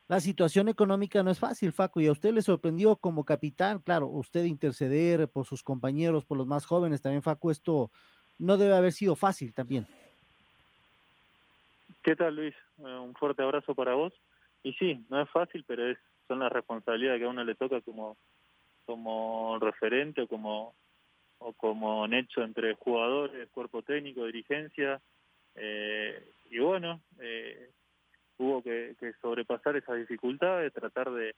la 0.08 0.18
situación 0.18 0.68
económica 0.68 1.22
no 1.22 1.30
es 1.30 1.38
fácil, 1.38 1.72
Faco, 1.72 2.00
y 2.00 2.08
a 2.08 2.12
usted 2.12 2.32
le 2.32 2.42
sorprendió 2.42 2.96
como 2.96 3.24
capitán, 3.24 3.78
claro, 3.78 4.08
usted 4.08 4.44
interceder 4.44 5.28
por 5.28 5.46
sus 5.46 5.62
compañeros, 5.62 6.24
por 6.24 6.36
los 6.36 6.48
más 6.48 6.66
jóvenes, 6.66 7.00
también 7.00 7.22
Faco, 7.22 7.50
esto 7.50 7.92
no 8.38 8.56
debe 8.56 8.74
haber 8.74 8.92
sido 8.92 9.14
fácil 9.14 9.54
también. 9.54 9.86
¿Qué 12.02 12.16
tal, 12.16 12.34
Luis? 12.34 12.54
Eh, 12.80 12.98
un 12.98 13.14
fuerte 13.14 13.42
abrazo 13.42 13.74
para 13.74 13.94
vos. 13.94 14.12
Y 14.62 14.72
sí, 14.74 15.04
no 15.08 15.20
es 15.20 15.30
fácil, 15.30 15.64
pero 15.66 15.86
es 15.88 15.98
son 16.28 16.40
las 16.40 16.52
responsabilidades 16.52 17.18
que 17.18 17.24
a 17.26 17.30
uno 17.30 17.42
le 17.42 17.56
toca 17.56 17.80
como 17.80 18.16
como 18.84 19.58
referente 19.58 20.22
o 20.22 20.28
como 20.28 20.74
o 21.38 21.52
como 21.54 22.06
entre 22.06 22.74
jugadores, 22.74 23.48
cuerpo 23.50 23.82
técnico, 23.82 24.26
dirigencia. 24.26 25.00
Eh, 25.54 26.22
y 26.50 26.58
bueno, 26.58 27.00
eh, 27.18 27.70
hubo 28.36 28.62
que, 28.62 28.94
sobrepasar 29.20 29.76
esas 29.76 29.96
dificultades, 29.96 30.72
tratar 30.72 31.10
de, 31.10 31.34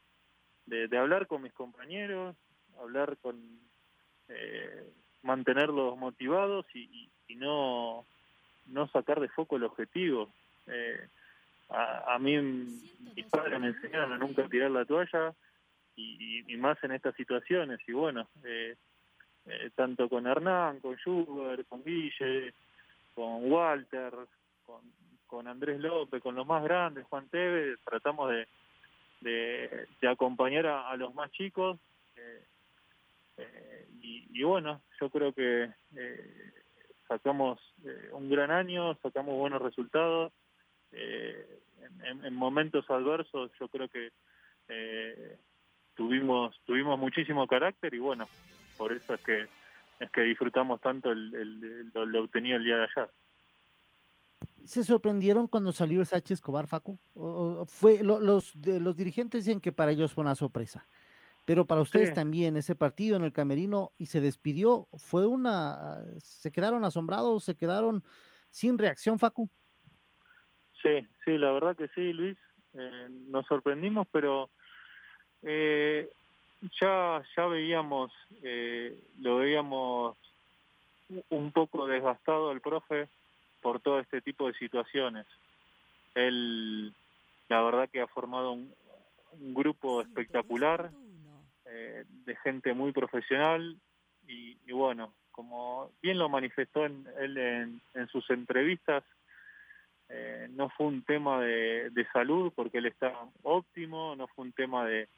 de, 0.66 0.99
hablar 0.99 1.26
con 1.26 1.42
mis 1.42 1.52
compañeros, 1.52 2.37
hablar 2.80 3.16
con... 3.18 3.61
mantenerlos 5.22 5.96
motivados 5.96 6.66
y, 6.75 7.08
y 7.28 7.37
no 7.37 8.04
no 8.66 8.88
sacar 8.88 9.20
de 9.20 9.28
foco 9.28 9.56
el 9.56 9.64
objetivo. 9.64 10.32
Eh, 10.66 11.08
a, 11.73 12.14
a, 12.14 12.19
mí 12.19 12.38
mis 12.38 13.26
padres 13.26 13.59
me 13.61 13.69
enseñaron 13.69 14.12
a 14.12 14.19
nunca 14.19 14.49
tirar 14.49 14.71
la 14.71 14.85
toalla 14.85 15.35
y, 15.97 16.57
más 16.57 16.83
en 16.85 16.93
estas 16.93 17.14
situaciones. 17.17 17.81
Y 17.87 17.93
bueno, 17.93 18.29
eh, 18.45 18.76
eh, 19.47 19.71
tanto 19.75 20.09
con 20.09 20.26
Hernán, 20.26 20.81
con 20.81 20.97
Schubert, 20.97 21.67
con 21.69 21.83
Guille, 21.83 22.55
con 23.14 23.50
Walter, 23.50 24.12
con, 24.64 24.81
con 25.26 25.49
Andrés 25.49 25.81
López, 25.81 26.23
con 26.23 26.35
los 26.35 26.47
más 26.47 26.62
grandes, 26.62 27.05
Juan 27.07 27.29
Tevez, 27.29 27.79
tratamos 27.85 28.31
de, 28.31 28.47
de, 30.00 30.09
acompañar 30.09 30.67
a, 30.67 30.97
los 30.97 31.14
más 31.14 31.31
chicos. 31.33 31.79
y, 34.00 34.26
y, 34.33 34.43
bueno, 34.43 34.83
yo 35.00 35.11
creo 35.11 35.33
que 35.33 35.71
sacamos 37.09 37.59
un 38.12 38.31
gran 38.31 38.50
año, 38.50 38.95
sacamos 39.02 39.37
buenos 39.37 39.62
resultados 39.62 40.33
eh, 40.33 40.41
en, 42.23 42.35
momentos 42.35 42.88
adversos 42.91 43.50
yo 43.59 43.69
creo 43.69 43.88
que 43.88 44.11
eh, 44.69 45.38
tuvimos 45.95 46.59
tuvimos 46.64 46.99
muchísimo 46.99 47.47
carácter 47.47 47.95
y 47.95 47.99
bueno 47.99 48.29
por 48.76 48.93
eso 48.93 49.14
es 49.14 49.21
que 49.23 49.47
es 50.00 50.11
que 50.11 50.23
disfrutamos 50.23 50.81
tanto 50.81 51.12
el, 51.12 51.91
lo, 51.93 52.25
obtenido 52.25 52.57
el 52.57 52.64
día 52.64 52.76
de 52.76 52.85
ayer 52.85 53.11
¿Se 54.64 54.85
sorprendieron 54.85 55.49
cuando 55.49 55.73
salió 55.73 56.00
el 56.00 56.07
Sánchez 56.07 56.38
Escobar, 56.38 56.67
Facu? 56.67 56.99
fue, 57.67 58.02
los, 58.02 58.52
de, 58.61 58.79
los 58.79 58.97
dirigentes 58.97 59.45
dicen 59.45 59.61
que 59.61 59.73
para 59.73 59.91
ellos 59.91 60.12
fue 60.12 60.23
una 60.23 60.37
sorpresa, 60.37 60.87
pero 61.45 61.67
para 61.67 61.81
ustedes 61.81 62.14
también 62.14 62.57
ese 62.57 62.76
partido 62.76 63.17
en 63.17 63.25
el 63.25 63.33
Camerino 63.33 63.93
y 63.99 64.07
se 64.07 64.21
despidió, 64.21 64.88
fue 64.95 65.26
una, 65.26 66.05
se 66.19 66.52
quedaron 66.52 66.85
asombrados, 66.85 67.43
se 67.43 67.57
quedaron 67.57 68.05
sin 68.50 68.79
reacción, 68.79 69.19
Facu. 69.19 69.50
Sí, 70.82 71.06
sí, 71.24 71.38
la 71.38 71.52
verdad 71.52 71.76
que 71.76 71.88
sí, 71.88 72.12
Luis. 72.12 72.36
Eh, 72.74 73.08
nos 73.28 73.46
sorprendimos, 73.46 74.06
pero 74.10 74.50
eh, 75.42 76.10
ya 76.80 77.22
ya 77.36 77.46
veíamos, 77.46 78.12
eh, 78.42 78.98
lo 79.20 79.36
veíamos 79.38 80.16
un 81.28 81.52
poco 81.52 81.86
desgastado 81.86 82.50
el 82.52 82.60
profe 82.60 83.08
por 83.60 83.80
todo 83.80 84.00
este 84.00 84.22
tipo 84.22 84.46
de 84.48 84.54
situaciones. 84.54 85.26
Él, 86.14 86.92
la 87.48 87.62
verdad 87.62 87.88
que 87.90 88.00
ha 88.00 88.06
formado 88.06 88.52
un, 88.52 88.74
grupo 89.54 90.02
espectacular 90.02 90.90
de 91.64 92.36
gente 92.44 92.74
muy 92.74 92.92
profesional 92.92 93.78
y, 94.28 94.56
bueno, 94.72 95.14
como 95.30 95.90
bien 96.02 96.18
lo 96.18 96.28
manifestó 96.28 96.84
en, 96.84 97.06
él 97.18 97.38
en 97.38 98.08
sus 98.08 98.28
entrevistas, 98.28 99.02
eh, 100.14 100.47
no 100.50 100.69
fue 100.69 100.88
un 100.88 101.02
tema 101.02 101.40
de, 101.40 102.07
salud 102.12 102.52
porque 102.54 102.78
él 102.78 102.87
está 102.87 103.14
óptimo, 103.42 104.14
no 104.14 104.26
fue 104.28 104.45
un 104.45 104.52
tema 104.52 104.85
de, 104.85 105.09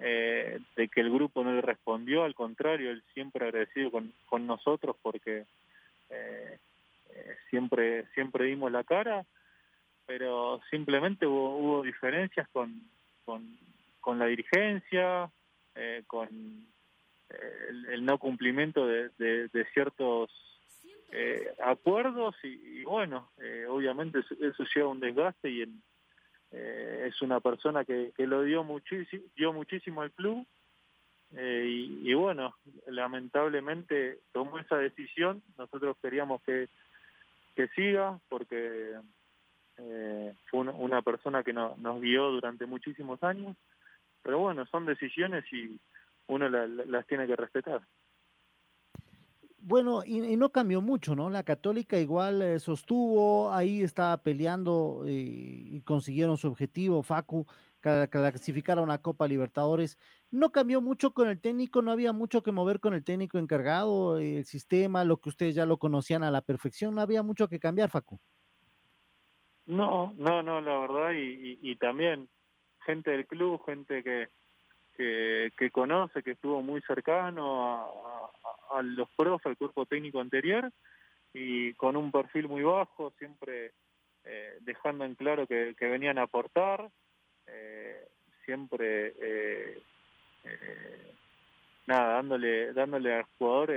eh, 0.00 0.58
de 0.74 0.88
que 0.88 1.00
el 1.00 1.12
grupo 1.12 1.44
no 1.44 1.52
le 1.52 1.60
respondió, 1.60 2.24
al 2.24 2.34
contrario, 2.34 2.90
él 2.90 3.04
siempre 3.14 3.46
agradecido 3.46 3.92
con, 3.92 4.12
con 4.26 4.44
nosotros 4.48 4.96
porque 5.00 5.44
eh, 6.10 6.58
siempre, 7.50 8.06
siempre 8.14 8.46
dimos 8.46 8.72
la 8.72 8.82
cara, 8.82 9.24
pero 10.06 10.60
simplemente 10.70 11.24
hubo, 11.24 11.56
hubo 11.56 11.82
diferencias 11.82 12.48
con, 12.48 12.82
con, 13.24 13.46
con 14.00 14.18
la 14.18 14.26
dirigencia, 14.26 15.30
con 16.08 16.66
el, 17.88 18.04
no 18.04 18.18
cumplimiento 18.18 18.86
de, 18.86 19.08
de 19.18 19.64
ciertos 19.72 20.30
eh, 21.14 21.54
acuerdos 21.62 22.34
y, 22.42 22.84
bueno, 22.84 23.30
eh, 23.36 23.66
obviamente 23.68 24.20
eso, 24.20 24.64
lleva 24.74 24.88
un 24.88 24.98
desgaste 24.98 25.50
y 25.50 25.62
eh, 26.50 27.04
es 27.06 27.20
una 27.20 27.38
persona 27.40 27.84
que, 27.84 28.14
lo 28.16 28.42
dio 28.42 28.64
muchísimo, 28.64 29.22
dio 29.36 29.52
muchísimo 29.52 30.00
al 30.00 30.10
club 30.12 30.46
y, 31.34 32.12
bueno, 32.14 32.54
lamentablemente 32.86 34.20
tomó 34.32 34.58
esa 34.58 34.76
decisión, 34.76 35.42
nosotros 35.58 35.96
queríamos 36.00 36.42
que, 36.42 36.68
que 37.56 37.68
siga 37.68 38.18
porque 38.28 38.98
fue 40.50 40.60
una, 40.60 41.00
persona 41.00 41.42
que 41.42 41.54
nos 41.54 42.00
guió 42.00 42.30
durante 42.30 42.66
muchísimos 42.66 43.22
años, 43.22 43.56
pero 44.22 44.38
bueno, 44.38 44.66
son 44.66 44.84
decisiones 44.84 45.44
y 45.52 45.78
uno 46.26 46.48
las 46.48 47.06
tiene 47.06 47.26
que 47.26 47.36
respetar. 47.36 47.82
Bueno, 49.64 50.02
y, 50.04 50.36
no 50.36 50.50
cambió 50.50 50.80
mucho, 50.80 51.14
¿no? 51.14 51.30
La 51.30 51.44
católica 51.44 51.96
igual 51.96 52.42
eh, 52.42 52.58
sostuvo, 52.58 53.52
ahí 53.52 53.82
estaba 53.82 54.16
peleando 54.16 55.04
eh, 55.06 55.12
y 55.12 55.80
consiguieron 55.82 56.36
su 56.36 56.48
objetivo, 56.48 57.04
Facu, 57.04 57.46
clasificar 57.80 58.78
a 58.78 58.82
una 58.82 58.98
Copa 58.98 59.28
Libertadores. 59.28 59.98
No 60.32 60.50
cambió 60.50 60.80
mucho 60.80 61.14
con 61.14 61.28
el 61.28 61.40
técnico, 61.40 61.80
no 61.80 61.92
había 61.92 62.12
mucho 62.12 62.42
que 62.42 62.50
mover 62.50 62.80
con 62.80 62.92
el 62.92 63.04
técnico 63.04 63.38
encargado, 63.38 64.18
el 64.18 64.44
sistema, 64.46 65.04
lo 65.04 65.18
que 65.18 65.28
ustedes 65.28 65.54
ya 65.54 65.64
lo 65.64 65.76
conocían 65.76 66.24
a 66.24 66.32
la 66.32 66.42
perfección, 66.42 66.96
no 66.96 67.00
había 67.00 67.22
mucho 67.22 67.46
que 67.48 67.60
cambiar, 67.60 67.88
Facu. 67.88 68.18
No, 69.66 70.12
no, 70.16 70.42
no, 70.42 70.60
la 70.60 70.78
verdad, 70.80 71.12
y, 71.14 71.76
también 71.76 72.28
gente 72.84 73.12
del 73.12 73.28
club, 73.28 73.62
gente 73.64 74.02
que, 74.02 74.26
que, 74.96 75.70
conoce, 75.72 76.22
que 76.22 76.32
estuvo 76.32 76.62
muy 76.62 76.80
cercano 76.82 77.86
a 78.70 78.82
los 78.82 79.08
profes, 79.16 79.46
al 79.46 79.56
cuerpo 79.56 79.86
técnico 79.86 80.20
anterior, 80.20 80.70
y 81.34 81.72
con 81.74 81.96
un 81.96 82.10
perfil 82.10 82.48
muy 82.48 82.62
bajo, 82.62 83.12
siempre 83.18 83.72
eh, 84.24 84.58
dejando 84.60 85.04
en 85.04 85.14
claro 85.14 85.46
que, 85.46 85.74
venían 85.80 86.18
a 86.18 86.22
aportar, 86.22 86.88
eh, 87.46 88.06
siempre 88.44 89.14
eh, 89.20 89.82
eh, 90.44 91.14
nada, 91.86 92.14
dándole, 92.14 92.72
dándole 92.72 93.14
al 93.14 93.24
jugador 93.38 93.72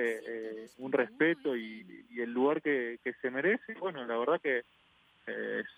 un 0.78 0.92
respeto 0.92 1.56
y, 1.56 2.06
el 2.18 2.32
lugar 2.32 2.62
que, 2.62 3.00
que, 3.04 3.14
se 3.14 3.30
merece. 3.30 3.74
Bueno, 3.76 4.06
la 4.06 4.18
verdad 4.18 4.42
que 4.42 4.64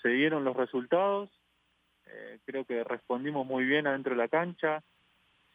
se 0.02 0.10
dieron 0.10 0.44
los 0.44 0.56
resultados, 0.56 1.30
creo 2.46 2.66
que 2.66 2.84
respondimos 2.84 3.46
muy 3.46 3.64
bien 3.64 3.88
adentro 3.88 4.14
de 4.14 4.18
la 4.18 4.28
cancha, 4.28 4.84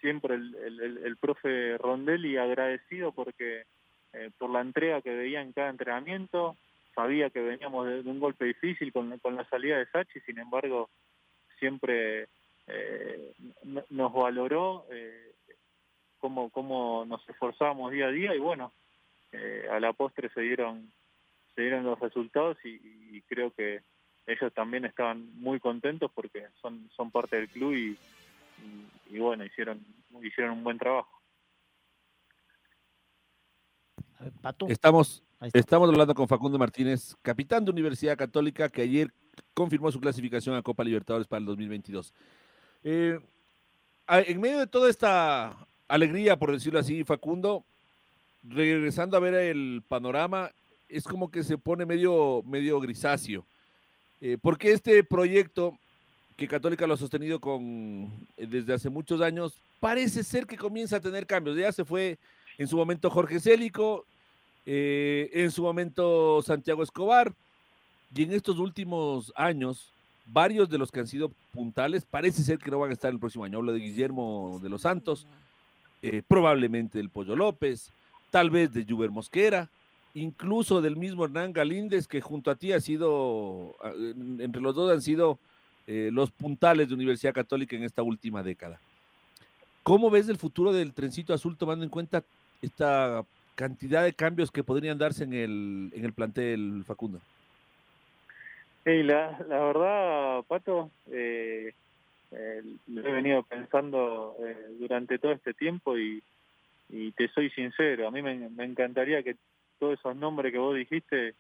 siempre 0.02 0.34
el, 0.34 0.54
el, 0.56 0.98
el 0.98 1.16
profe 1.16 1.78
Rondelli 1.78 2.36
agradecido 2.36 3.12
porque 3.12 3.64
eh, 4.12 4.30
por 4.36 4.50
la 4.50 4.60
entrega 4.60 5.00
que 5.00 5.14
veía 5.14 5.40
en 5.40 5.52
cada 5.52 5.70
entrenamiento, 5.70 6.56
sabía 6.94 7.30
que 7.30 7.40
veníamos 7.40 7.86
de, 7.86 8.00
un 8.00 8.20
golpe 8.20 8.44
difícil 8.44 8.92
con, 8.92 9.18
con, 9.20 9.36
la 9.36 9.48
salida 9.48 9.78
de 9.78 9.86
Sachi, 9.86 10.20
sin 10.20 10.38
embargo 10.38 10.90
siempre 11.58 12.26
eh, 12.66 13.32
nos 13.88 14.12
valoró 14.12 14.84
eh, 14.90 15.32
cómo, 16.18 16.50
cómo 16.50 17.04
nos 17.06 17.26
esforzábamos 17.26 17.92
día 17.92 18.08
a 18.08 18.10
día 18.10 18.34
y 18.34 18.38
bueno, 18.38 18.72
a 19.70 19.80
la 19.80 19.94
postre 19.94 20.28
se 20.30 20.42
dieron, 20.42 20.92
se 21.54 21.62
dieron 21.62 21.84
los 21.84 21.98
resultados 21.98 22.58
y, 22.64 22.68
y, 23.12 23.22
creo 23.28 23.50
que 23.52 23.80
ellos 24.26 24.52
también 24.52 24.84
estaban 24.84 25.30
muy 25.40 25.58
contentos 25.58 26.10
porque 26.14 26.48
son, 26.60 26.90
son 26.94 27.10
parte 27.10 27.36
del 27.36 27.48
club 27.48 27.72
y, 27.72 27.96
y, 28.62 29.16
y 29.16 29.18
bueno, 29.18 29.44
hicieron, 29.44 29.84
hicieron 30.22 30.58
un 30.58 30.64
buen 30.64 30.78
trabajo. 30.78 31.10
Pato. 34.40 34.68
Estamos, 34.68 35.22
estamos 35.52 35.88
hablando 35.88 36.14
con 36.14 36.28
Facundo 36.28 36.58
Martínez, 36.58 37.16
capitán 37.22 37.64
de 37.64 37.72
Universidad 37.72 38.16
Católica, 38.16 38.68
que 38.68 38.82
ayer 38.82 39.12
confirmó 39.54 39.90
su 39.90 40.00
clasificación 40.00 40.54
a 40.54 40.62
Copa 40.62 40.84
Libertadores 40.84 41.26
para 41.26 41.40
el 41.40 41.46
2022. 41.46 42.14
Eh, 42.84 43.18
en 44.08 44.40
medio 44.40 44.58
de 44.58 44.66
toda 44.66 44.90
esta 44.90 45.56
alegría, 45.88 46.36
por 46.36 46.52
decirlo 46.52 46.78
así, 46.78 47.04
Facundo, 47.04 47.64
regresando 48.42 49.16
a 49.16 49.20
ver 49.20 49.34
el 49.34 49.82
panorama, 49.88 50.50
es 50.88 51.04
como 51.04 51.30
que 51.30 51.42
se 51.42 51.58
pone 51.58 51.86
medio, 51.86 52.42
medio 52.44 52.80
grisáceo. 52.80 53.46
Eh, 54.20 54.38
porque 54.40 54.72
este 54.72 55.02
proyecto 55.02 55.78
que 56.36 56.48
Católica 56.48 56.86
lo 56.86 56.94
ha 56.94 56.98
sostenido 56.98 57.40
con, 57.40 58.10
eh, 58.36 58.46
desde 58.46 58.74
hace 58.74 58.90
muchos 58.90 59.20
años, 59.20 59.54
parece 59.80 60.22
ser 60.24 60.46
que 60.46 60.56
comienza 60.56 60.96
a 60.96 61.00
tener 61.00 61.26
cambios. 61.26 61.56
Ya 61.56 61.72
se 61.72 61.84
fue 61.84 62.18
en 62.58 62.68
su 62.68 62.76
momento 62.76 63.10
Jorge 63.10 63.40
Célico, 63.40 64.04
eh, 64.66 65.30
en 65.32 65.50
su 65.50 65.62
momento 65.62 66.42
Santiago 66.42 66.82
Escobar, 66.82 67.32
y 68.14 68.24
en 68.24 68.32
estos 68.32 68.58
últimos 68.58 69.32
años, 69.36 69.88
varios 70.26 70.68
de 70.68 70.78
los 70.78 70.90
que 70.90 71.00
han 71.00 71.06
sido 71.06 71.32
puntales 71.52 72.04
parece 72.04 72.42
ser 72.42 72.58
que 72.58 72.70
no 72.70 72.78
van 72.78 72.90
a 72.90 72.92
estar 72.92 73.10
el 73.10 73.18
próximo 73.18 73.44
año. 73.44 73.58
Hablo 73.58 73.72
de 73.72 73.80
Guillermo 73.80 74.60
de 74.62 74.68
los 74.68 74.82
Santos, 74.82 75.26
eh, 76.02 76.22
probablemente 76.26 76.98
del 76.98 77.10
Pollo 77.10 77.36
López, 77.36 77.90
tal 78.30 78.50
vez 78.50 78.72
de 78.72 78.84
Juber 78.84 79.10
Mosquera, 79.10 79.68
incluso 80.14 80.80
del 80.80 80.96
mismo 80.96 81.24
Hernán 81.24 81.52
Galíndez, 81.52 82.06
que 82.06 82.20
junto 82.20 82.50
a 82.50 82.54
ti 82.54 82.72
ha 82.72 82.80
sido, 82.80 83.74
entre 84.38 84.60
los 84.60 84.74
dos 84.74 84.92
han 84.92 85.02
sido 85.02 85.38
eh, 85.86 86.10
los 86.12 86.30
puntales 86.30 86.88
de 86.88 86.94
Universidad 86.94 87.34
Católica 87.34 87.76
en 87.76 87.84
esta 87.84 88.02
última 88.02 88.42
década. 88.42 88.80
¿Cómo 89.82 90.10
ves 90.10 90.28
el 90.28 90.38
futuro 90.38 90.72
del 90.72 90.92
trencito 90.92 91.34
azul 91.34 91.56
tomando 91.56 91.84
en 91.84 91.90
cuenta 91.90 92.22
esta 92.60 93.24
cantidad 93.54 94.04
de 94.04 94.12
cambios 94.12 94.50
que 94.50 94.62
podrían 94.64 94.98
darse 94.98 95.24
en 95.24 95.32
el, 95.32 95.90
en 95.94 96.04
el 96.04 96.12
plantel 96.12 96.84
Facundo? 96.86 97.20
Hey, 98.84 99.02
la, 99.02 99.38
la 99.48 99.60
verdad, 99.60 100.42
Pato, 100.48 100.90
eh, 101.10 101.72
eh, 102.32 102.62
lo 102.88 103.06
he 103.06 103.12
venido 103.12 103.42
pensando 103.42 104.36
eh, 104.40 104.56
durante 104.78 105.18
todo 105.18 105.32
este 105.32 105.52
tiempo 105.54 105.98
y, 105.98 106.22
y 106.88 107.12
te 107.12 107.28
soy 107.28 107.50
sincero, 107.50 108.08
a 108.08 108.10
mí 108.10 108.22
me, 108.22 108.48
me, 108.48 108.64
encantaría 108.64 109.22
que 109.22 109.36
todos 109.78 109.98
esos 109.98 110.16
nombres 110.16 110.50
que 110.50 110.58
vos 110.58 110.74
dijiste 110.74 111.34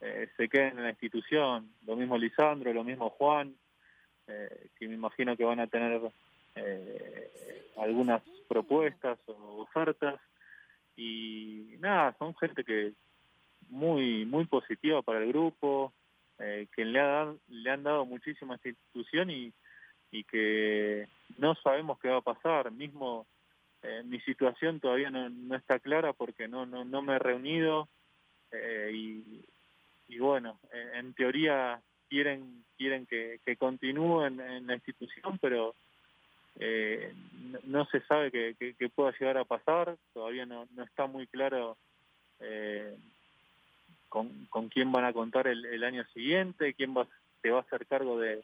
eh, 0.00 0.28
se 0.36 0.48
queden 0.48 0.78
en 0.78 0.84
la 0.84 0.90
institución, 0.90 1.68
lo 1.86 1.94
mismo 1.94 2.16
Lisandro, 2.16 2.72
lo 2.72 2.84
mismo 2.84 3.10
Juan, 3.10 3.54
eh, 4.30 4.68
que 4.78 4.88
me 4.88 4.94
imagino 4.94 5.36
que 5.36 5.44
van 5.44 5.60
a 5.60 5.66
tener 5.66 6.00
eh, 6.54 7.30
algunas 7.76 8.22
propuestas 8.48 9.18
o 9.26 9.62
ofertas. 9.62 10.20
Y 10.96 11.76
nada, 11.80 12.14
son 12.18 12.34
gente 12.36 12.64
que 12.64 12.92
muy 13.68 14.24
muy 14.24 14.44
positiva 14.46 15.02
para 15.02 15.20
el 15.20 15.28
grupo, 15.28 15.92
eh, 16.38 16.66
que 16.74 16.84
le, 16.84 17.00
ha, 17.00 17.32
le 17.48 17.70
han 17.70 17.82
dado 17.82 18.04
muchísima 18.04 18.58
institución 18.64 19.30
y, 19.30 19.52
que 20.28 21.06
no 21.38 21.54
sabemos 21.56 21.98
qué 22.00 22.08
va 22.08 22.18
a 22.18 22.22
pasar, 22.22 22.72
mismo 22.72 23.26
eh, 23.82 24.02
mi 24.04 24.20
situación 24.20 24.80
todavía 24.80 25.08
no, 25.10 25.30
no 25.30 25.54
está 25.54 25.78
clara 25.78 26.12
porque 26.12 26.48
no, 26.48 26.66
no, 26.66 26.84
no 26.84 27.00
me 27.00 27.14
he 27.14 27.18
reunido 27.18 27.88
eh, 28.50 28.90
y 28.92 30.18
bueno, 30.18 30.58
en 30.94 31.14
teoría 31.14 31.80
quieren 32.10 32.64
quieren 32.76 33.06
que, 33.06 33.40
que 33.44 33.56
continúen 33.56 34.40
en 34.40 34.66
la 34.66 34.74
institución, 34.74 35.38
pero 35.38 35.74
eh, 36.58 37.12
no, 37.64 37.84
se 37.86 38.00
sabe 38.06 38.30
que, 38.30 38.88
pueda 38.88 39.12
llegar 39.18 39.36
a 39.36 39.44
pasar, 39.44 39.98
todavía 40.14 40.46
no, 40.46 40.66
está 40.82 41.06
muy 41.06 41.26
claro 41.26 41.76
eh, 42.40 42.96
con, 44.08 44.46
con, 44.46 44.70
quién 44.70 44.90
van 44.92 45.04
a 45.04 45.12
contar 45.12 45.46
el, 45.46 45.84
año 45.84 46.04
siguiente, 46.14 46.72
quién 46.72 46.96
va, 46.96 47.06
se 47.42 47.50
va 47.50 47.58
a 47.58 47.62
hacer 47.62 47.86
cargo 47.86 48.18
de, 48.18 48.42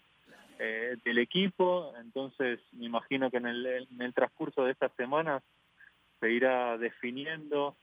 eh, 0.58 0.96
del 1.02 1.16
equipo, 1.16 1.94
entonces 1.98 2.60
me 2.72 2.84
imagino 2.84 3.30
que 3.30 3.38
en 3.38 3.46
el, 3.46 3.66
en 3.66 4.02
el 4.02 4.12
transcurso 4.12 4.64
de 4.64 4.72
estas 4.72 4.92
semanas 4.96 5.42
se 6.20 6.30
irá 6.30 6.76
definiendo 6.76 7.74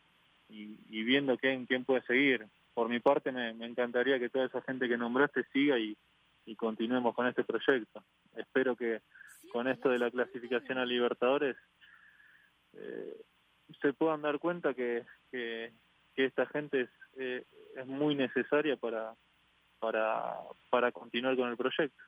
y, 0.50 0.78
y 0.90 1.04
viendo 1.04 1.36
quién, 1.38 1.66
quién 1.66 1.84
puede 1.84 2.04
seguir. 2.04 2.46
Por 2.74 2.90
mi 2.90 3.00
parte 3.00 3.32
me, 3.32 3.54
me 3.54 3.66
encantaría 3.66 4.20
que 4.20 4.30
toda 4.30 4.46
esa 4.46 4.62
gente 4.62 4.88
que 4.88 4.98
nombraste 4.98 5.44
siga 5.54 5.78
y, 5.78 5.96
y 6.46 6.56
continuemos 6.56 7.14
con 7.16 7.28
este 7.28 7.44
proyecto. 7.44 8.04
Espero 8.36 8.76
que 8.76 9.02
con 9.52 9.68
esto 9.68 9.90
de 9.90 10.00
la 10.00 10.10
clasificación 10.10 10.78
a 10.78 10.86
Libertadores 10.86 11.56
eh, 12.74 13.22
se 13.82 13.94
puedan 13.94 14.22
dar 14.22 14.40
cuenta 14.40 14.74
que, 14.74 15.06
que, 15.32 15.72
que 16.16 16.26
esta 16.26 16.46
gente 16.48 16.82
es, 16.82 16.90
eh, 17.18 17.46
es 17.76 17.86
muy 17.86 18.16
necesaria 18.16 18.76
para, 18.78 19.16
para, 19.80 20.36
para 20.70 20.92
continuar 20.92 21.36
con 21.36 21.50
el 21.50 21.58
proyecto. 21.58 22.04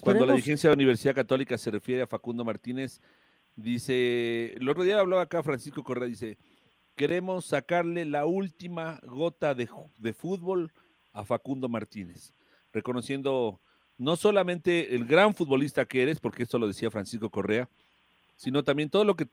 Cuando 0.00 0.24
la 0.24 0.32
dirigencia 0.32 0.70
de 0.70 0.76
la 0.76 0.80
Universidad 0.80 1.14
Católica 1.14 1.58
se 1.58 1.70
refiere 1.70 2.02
a 2.02 2.06
Facundo 2.06 2.44
Martínez, 2.44 3.00
dice, 3.56 4.54
el 4.54 4.68
otro 4.68 4.82
día 4.84 4.98
hablaba 4.98 5.22
acá 5.22 5.42
Francisco 5.42 5.82
Correa, 5.82 6.08
dice, 6.08 6.38
queremos 6.96 7.46
sacarle 7.46 8.04
la 8.04 8.26
última 8.26 9.00
gota 9.04 9.54
de, 9.54 9.68
de 9.98 10.12
fútbol 10.12 10.72
a 11.12 11.24
Facundo 11.24 11.68
Martínez, 11.68 12.32
reconociendo 12.72 13.60
no 13.98 14.16
solamente 14.16 14.94
el 14.94 15.04
gran 15.04 15.34
futbolista 15.34 15.84
que 15.84 16.02
eres, 16.02 16.18
porque 16.20 16.42
esto 16.42 16.58
lo 16.58 16.66
decía 16.66 16.90
Francisco 16.90 17.30
Correa, 17.30 17.68
sino 18.36 18.64
también 18.64 18.90
todo 18.90 19.04
lo 19.04 19.14
que, 19.14 19.28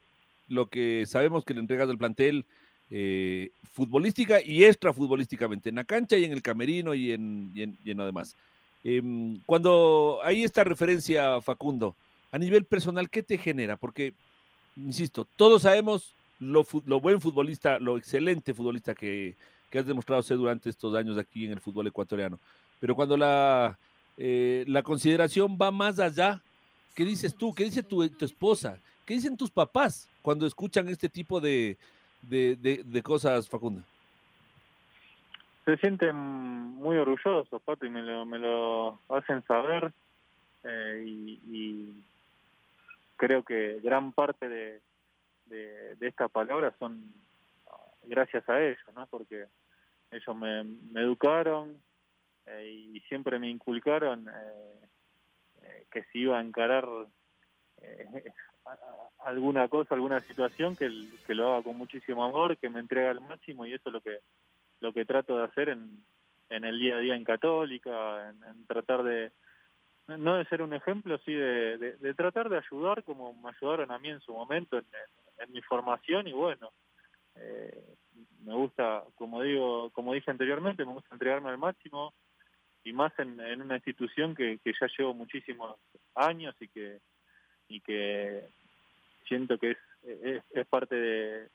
lo 0.47 0.67
que 0.67 1.05
sabemos 1.07 1.43
que 1.43 1.53
le 1.53 1.61
entregas 1.61 1.87
del 1.87 1.97
plantel 1.97 2.45
eh, 2.91 3.51
futbolística 3.73 4.41
y 4.43 4.63
extrafutbolísticamente, 4.63 5.69
en 5.69 5.75
la 5.75 5.83
cancha 5.83 6.17
y 6.17 6.25
en 6.25 6.31
el 6.31 6.41
camerino 6.41 6.93
y 6.93 7.11
en, 7.11 7.51
y 7.53 7.63
en, 7.63 7.77
y 7.83 7.93
lo 7.93 8.05
demás. 8.05 8.35
Eh, 8.83 9.01
cuando 9.45 10.19
hay 10.23 10.43
esta 10.43 10.63
referencia, 10.63 11.41
Facundo, 11.41 11.95
a 12.31 12.37
nivel 12.37 12.65
personal, 12.65 13.09
¿qué 13.09 13.23
te 13.23 13.37
genera? 13.37 13.77
Porque, 13.77 14.13
insisto, 14.75 15.25
todos 15.35 15.63
sabemos 15.63 16.13
lo, 16.39 16.65
lo, 16.85 16.99
buen 16.99 17.19
futbolista, 17.19 17.79
lo 17.79 17.97
excelente 17.97 18.53
futbolista 18.53 18.95
que, 18.95 19.35
que, 19.69 19.79
has 19.79 19.85
demostrado 19.85 20.21
ser 20.21 20.37
durante 20.37 20.69
estos 20.69 20.95
años 20.95 21.17
aquí 21.17 21.45
en 21.45 21.53
el 21.53 21.59
fútbol 21.59 21.87
ecuatoriano. 21.87 22.39
Pero 22.79 22.95
cuando 22.95 23.17
la, 23.17 23.77
eh, 24.17 24.63
la 24.67 24.83
consideración 24.83 25.57
va 25.59 25.71
más 25.71 25.99
allá, 25.99 26.41
¿qué 26.95 27.03
dices 27.03 27.35
tú? 27.35 27.53
¿Qué 27.53 27.65
dice 27.65 27.83
tu, 27.83 28.03
esposa? 28.03 28.79
¿Qué 29.05 29.15
dicen 29.15 29.35
tus 29.35 29.51
papás 29.51 30.07
cuando 30.21 30.45
escuchan 30.45 30.87
este 30.87 31.09
tipo 31.09 31.41
de, 31.41 31.77
de, 32.21 32.55
de, 32.85 33.03
cosas, 33.03 33.49
Facundo? 33.49 33.81
Se 35.65 35.77
sienten 35.77 36.15
muy 36.15 36.97
orgullosos, 36.97 37.61
Pato, 37.63 37.85
y 37.85 37.89
me 37.89 38.01
lo, 38.01 38.25
me 38.25 38.39
lo 38.39 38.99
hacen 39.09 39.43
saber. 39.45 39.91
Eh, 40.63 41.89
creo 43.19 43.43
que 43.43 43.79
gran 43.83 44.13
parte 44.13 44.47
de, 44.47 44.81
de, 45.45 46.07
estas 46.07 46.31
palabras 46.31 46.73
son 46.79 47.13
gracias 48.03 48.47
a 48.47 48.61
ellos, 48.61 48.79
¿no? 48.95 49.05
Porque 49.07 49.45
ellos 50.09 50.35
me, 50.35 50.63
me 50.63 51.01
educaron 51.01 51.77
eh, 52.45 52.71
y 52.93 52.99
siempre 53.01 53.37
me 53.37 53.49
inculcaron 53.49 54.27
eh, 54.29 54.87
eh, 55.63 55.85
que 55.91 56.03
si 56.05 56.19
iba 56.19 56.39
a 56.39 56.41
encarar 56.41 56.87
eh, 57.81 58.31
alguna 59.25 59.67
cosa, 59.67 59.95
alguna 59.95 60.21
situación, 60.21 60.77
que, 60.77 60.89
lo 61.27 61.53
haga 61.53 61.63
con 61.63 61.77
muchísimo 61.77 62.23
amor, 62.23 62.57
que 62.57 62.69
me 62.69 62.79
entrega 62.79 63.11
al 63.11 63.21
máximo 63.21 63.65
y 63.65 63.73
eso 63.73 63.89
es 63.89 63.93
lo 63.93 64.01
que 64.01 64.19
lo 64.79 64.93
que 64.93 65.03
trato 65.03 65.37
de 65.37 65.43
hacer 65.43 65.67
en, 65.67 66.05
en 66.49 66.63
el 66.63 66.79
día 66.79 66.95
a 66.95 66.99
día 66.99 67.15
en 67.17 67.25
Católica, 67.25 68.29
en, 68.29 68.65
tratar 68.65 69.03
de, 69.03 69.33
no 70.17 70.35
de 70.35 70.45
ser 70.45 70.61
un 70.61 70.73
ejemplo, 70.73 71.17
sí 71.19 71.33
de, 71.33 71.77
de, 71.77 72.13
tratar 72.13 72.49
de 72.49 72.57
ayudar 72.57 73.03
como 73.03 73.33
me 73.33 73.49
ayudaron 73.49 73.91
a 73.91 73.99
mí 73.99 74.09
en 74.09 74.21
su 74.21 74.33
momento 74.33 74.77
en, 74.77 74.85
mi 75.53 75.61
formación 75.61 76.27
y 76.27 76.33
bueno, 76.33 76.71
eh, 77.35 77.95
me 78.43 78.53
gusta, 78.53 79.03
como 79.15 79.41
digo, 79.41 79.89
como 79.91 80.13
dije 80.13 80.29
anteriormente, 80.29 80.85
me 80.85 80.91
gusta 80.91 81.15
entregarme 81.15 81.49
al 81.49 81.57
máximo 81.57 82.13
y 82.83 82.91
más 82.91 83.17
en, 83.19 83.39
en 83.39 83.61
una 83.61 83.75
institución 83.75 84.35
que, 84.35 84.59
que 84.63 84.73
ya 84.79 84.87
llevo 84.97 85.13
muchísimos 85.13 85.77
años 86.15 86.55
y 86.59 86.67
que 86.67 86.99
y 87.69 87.79
que 87.81 88.43
siento 89.27 89.57
que 89.57 89.71
es, 89.71 89.77
es, 90.53 90.67
parte 90.67 90.95
de, 90.95 91.47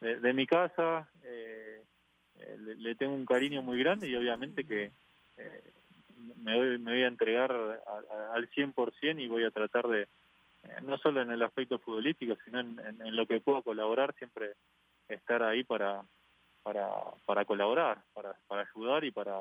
de, 0.00 0.32
mi 0.32 0.46
casa, 0.46 1.08
eh, 1.24 1.82
eh, 2.38 2.56
le, 2.78 2.94
tengo 2.94 3.14
un 3.14 3.26
cariño 3.26 3.60
muy 3.62 3.78
grande 3.78 4.08
y 4.08 4.14
obviamente 4.14 4.64
que 4.64 4.92
eh, 5.36 5.62
me, 6.42 6.56
voy, 6.56 6.78
me 6.78 6.92
voy 6.92 7.02
a 7.02 7.08
entregar 7.08 7.52
al 7.52 8.50
100% 8.50 9.20
y 9.20 9.28
voy 9.28 9.44
a 9.44 9.50
tratar 9.50 9.86
de, 9.88 10.08
no 10.82 10.98
solo 10.98 11.22
en 11.22 11.30
el 11.30 11.42
aspecto 11.42 11.78
futbolístico, 11.78 12.36
sino 12.44 12.60
en, 12.60 12.78
en, 12.78 13.16
lo 13.16 13.26
que 13.26 13.40
puedo 13.40 13.62
colaborar, 13.62 14.14
siempre 14.14 14.52
estar 15.08 15.42
ahí 15.42 15.64
para, 15.64 16.02
para, 16.62 16.88
para 17.26 17.44
colaborar, 17.44 17.98
para, 18.12 18.34
para 18.46 18.62
ayudar 18.62 19.04
y 19.04 19.10
para, 19.10 19.40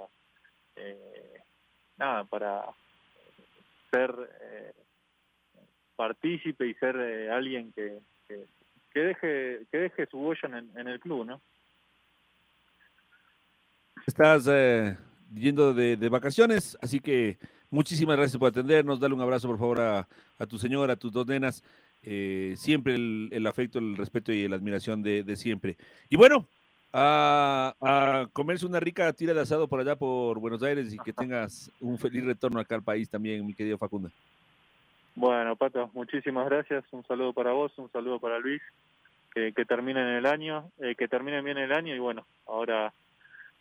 nada, 1.97 2.23
para 2.25 2.65
ser 3.91 4.13
partícipe 5.95 6.65
y 6.67 6.73
ser 6.75 6.95
alguien 7.31 7.71
que, 7.73 7.99
que, 8.93 8.99
deje 8.99 9.65
que 9.71 9.77
deje 9.77 10.05
su 10.07 10.19
huella 10.19 10.57
en, 10.57 10.77
en 10.77 10.87
el 10.87 10.99
club, 10.99 11.25
¿no? 11.25 11.41
Estás 14.07 14.47
eh, 14.47 14.97
yendo 15.33 15.73
de, 15.73 16.09
vacaciones, 16.09 16.77
así 16.81 16.99
que 16.99 17.37
muchísimas 17.69 18.17
gracias 18.17 18.37
por 18.37 18.49
atendernos. 18.49 18.99
Dale 18.99 19.13
un 19.13 19.21
abrazo, 19.21 19.47
por 19.47 19.57
favor, 19.57 19.81
a, 19.81 20.07
tu 20.47 20.57
señora, 20.57 20.93
a 20.93 20.95
tus 20.95 21.11
dos 21.11 21.27
nenas. 21.27 21.63
Eh, 22.01 22.53
siempre 22.57 22.95
el, 22.95 23.45
afecto, 23.45 23.79
el 23.79 23.97
respeto 23.97 24.31
y 24.31 24.47
la 24.47 24.55
admiración 24.55 25.01
de, 25.01 25.35
siempre. 25.35 25.77
Y 26.09 26.15
bueno, 26.15 26.47
a, 26.93 27.75
a, 27.81 28.27
comerse 28.33 28.65
una 28.65 28.79
rica 28.79 29.11
tira 29.13 29.33
de 29.33 29.41
asado 29.41 29.67
por 29.67 29.79
allá 29.79 29.95
por 29.95 30.39
Buenos 30.39 30.63
Aires 30.63 30.93
y 30.93 30.97
que 30.97 31.13
tengas 31.13 31.71
un 31.79 31.97
feliz 31.97 32.25
retorno 32.25 32.59
acá 32.59 32.75
al 32.75 32.83
país 32.83 33.09
también, 33.09 33.45
mi 33.45 33.53
querido 33.53 33.77
Facundo. 33.77 34.09
Bueno, 35.15 35.55
Pato, 35.57 35.91
muchísimas 35.93 36.45
gracias. 36.45 36.85
Un 36.91 37.05
saludo 37.05 37.33
para 37.33 37.51
vos, 37.51 37.77
un 37.77 37.91
saludo 37.91 38.19
para 38.19 38.39
Luis. 38.39 38.61
Que, 39.33 39.53
que 39.53 39.63
terminen 39.63 40.07
el 40.07 40.25
año, 40.25 40.71
eh, 40.79 40.95
que 40.95 41.07
terminen 41.07 41.45
bien 41.45 41.59
el 41.59 41.71
año 41.71 41.93
y 41.93 41.99
bueno, 41.99 42.25
ahora 42.47 42.91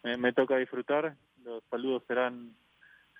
me, 0.02 0.32
toca 0.32 0.56
disfrutar. 0.56 1.14
Los 1.44 1.62
saludos 1.70 2.02
serán 2.06 2.54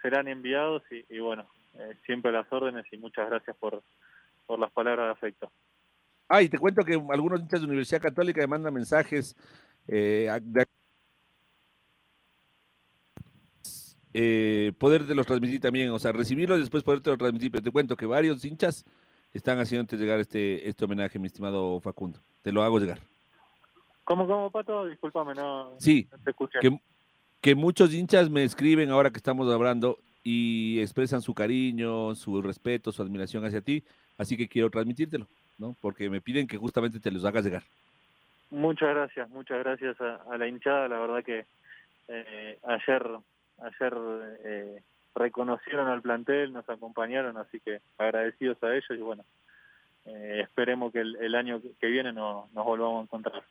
serán 0.03 0.29
enviados 0.29 0.83
y, 0.91 1.19
bueno, 1.19 1.49
eh, 1.75 1.97
siempre 2.07 2.31
las 2.31 2.47
órdenes 2.53 2.87
y 2.93 2.99
muchas 2.99 3.29
gracias 3.29 3.57
por, 3.57 3.83
por 4.47 4.59
las 4.59 4.71
palabras 4.71 5.07
de 5.07 5.13
afecto. 5.13 5.51
Ah, 6.29 6.43
y 6.43 6.49
te 6.49 6.59
cuento 6.59 6.85
que 6.85 6.95
algunos 7.11 7.41
hinchas 7.41 7.61
de 7.61 7.67
Universidad 7.67 8.03
Católica 8.03 8.41
me 8.43 8.47
mandan 8.47 8.75
mensajes 8.75 9.35
eh, 9.87 10.31
de 10.43 10.67
eh, 14.13 14.73
los 15.15 15.27
transmitir 15.27 15.61
también, 15.61 15.91
o 15.91 15.99
sea, 15.99 16.13
recibirlos 16.13 16.59
y 16.59 16.61
después 16.63 16.83
poderte 16.83 17.11
los 17.11 17.19
transmitir, 17.19 17.51
pero 17.51 17.63
te 17.63 17.71
cuento 17.71 17.97
que 17.97 18.07
varios 18.07 18.45
hinchas 18.45 18.85
están 19.33 19.59
haciendo 19.59 19.97
llegar 19.97 20.21
este, 20.21 20.69
este 20.69 20.85
homenaje, 20.85 21.19
mi 21.19 21.27
estimado 21.27 21.81
Facundo. 21.81 22.21
Te 22.43 22.53
lo 22.53 22.63
hago 22.63 22.79
llegar. 22.79 23.01
¿Cómo, 24.05 24.27
cómo, 24.27 24.51
Pato? 24.51 24.87
Discúlpame, 24.87 25.35
no, 25.35 25.79
sí, 25.79 26.09
Que, 26.61 26.81
que 27.41 27.55
muchos 27.55 27.95
hinchas 27.95 28.31
me 28.31 28.45
escriben 28.45 28.91
ahora 28.91 29.11
que 29.11 29.19
estamos 29.19 29.53
hablando 29.53 29.99
y 30.25 30.81
expresan 30.81 31.23
su 31.23 31.35
cariño, 31.35 32.15
su 32.15 32.43
respeto, 32.43 32.93
su 32.93 33.03
admiración 33.03 33.45
hacia 33.45 33.61
ti, 33.61 33.85
así 34.19 34.37
que 34.37 34.49
quiero 34.49 34.71
transmitírtelo, 34.71 35.27
¿no? 35.59 35.77
Porque 35.81 36.11
me 36.11 36.21
piden 36.21 36.47
que 36.47 36.57
justamente 36.57 37.01
te 37.01 37.11
los 37.11 37.25
hagas 37.25 37.45
llegar. 37.45 37.63
Muchas 38.51 38.89
gracias, 38.91 39.29
muchas 39.31 39.59
gracias 39.59 39.97
a, 40.01 40.37
la 40.37 40.49
hinchada, 40.49 40.89
la 40.89 40.99
verdad 40.99 41.25
que 41.25 41.45
eh, 42.09 42.59
ayer 42.65 43.07
ayer 43.59 43.95
eh, 44.45 44.83
reconocieron 45.15 45.89
al 45.89 46.03
plantel, 46.03 46.53
nos 46.53 46.69
acompañaron, 46.69 47.37
así 47.37 47.61
que 47.61 47.81
agradecidos 47.99 48.63
a 48.63 48.73
ellos 48.73 48.91
y 48.91 49.03
bueno, 49.03 49.25
eh, 50.07 50.41
esperemos 50.43 50.93
que 50.93 51.01
el, 51.01 51.35
año 51.35 51.61
que 51.81 51.87
viene 51.89 52.13
nos, 52.13 52.51
nos 52.53 52.65
volvamos 52.65 53.01
a 53.01 53.03
encontrar. 53.03 53.43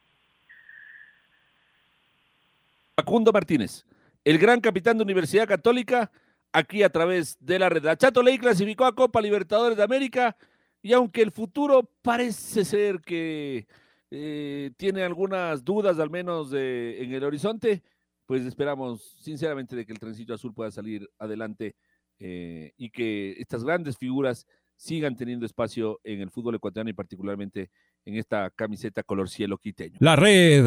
Facundo 3.00 3.32
Martínez, 3.32 3.86
el 4.24 4.40
gran 4.40 4.60
capitán 4.60 4.98
de 4.98 5.04
Universidad 5.04 5.48
Católica, 5.48 6.12
aquí 6.52 6.82
a 6.82 6.90
través 6.90 7.38
de 7.40 7.60
la 7.60 7.70
red. 7.70 7.84
La 7.84 7.96
Chato 7.96 8.24
Ley 8.24 8.40
clasificó 8.40 8.86
a 8.86 8.96
Copa 8.96 9.22
Libertadores 9.22 9.78
de 9.78 9.84
América 9.84 10.36
y 10.82 10.94
aunque 10.94 11.22
el 11.22 11.32
futuro 11.32 11.88
parece 12.02 12.66
ser 12.66 13.02
que 13.02 13.68
eh, 14.10 14.72
tiene 14.78 15.04
algunas 15.04 15.64
dudas 15.64 16.00
al 16.00 16.10
menos 16.10 16.50
de, 16.50 17.04
en 17.04 17.14
el 17.14 17.24
horizonte, 17.24 17.84
pues 18.26 18.44
esperamos 18.48 19.16
sinceramente 19.22 19.76
de 19.76 19.86
que 19.86 19.94
el 19.94 20.00
trencito 20.00 20.34
azul 20.34 20.56
pueda 20.56 20.72
salir 20.72 21.08
adelante 21.20 21.76
eh, 22.18 22.72
y 22.78 22.90
que 22.90 23.36
estas 23.38 23.64
grandes 23.64 23.96
figuras 23.96 24.48
sigan 24.76 25.16
teniendo 25.16 25.46
espacio 25.46 26.00
en 26.04 26.22
el 26.22 26.32
fútbol 26.32 26.56
ecuatoriano 26.56 26.90
y 26.90 26.94
particularmente 26.94 27.70
en 28.06 28.16
esta 28.16 28.50
camiseta 28.50 29.04
color 29.04 29.30
cielo 29.30 29.60
quiteño. 29.60 29.98
La 30.00 30.16
red 30.16 30.66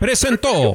presentó 0.00 0.74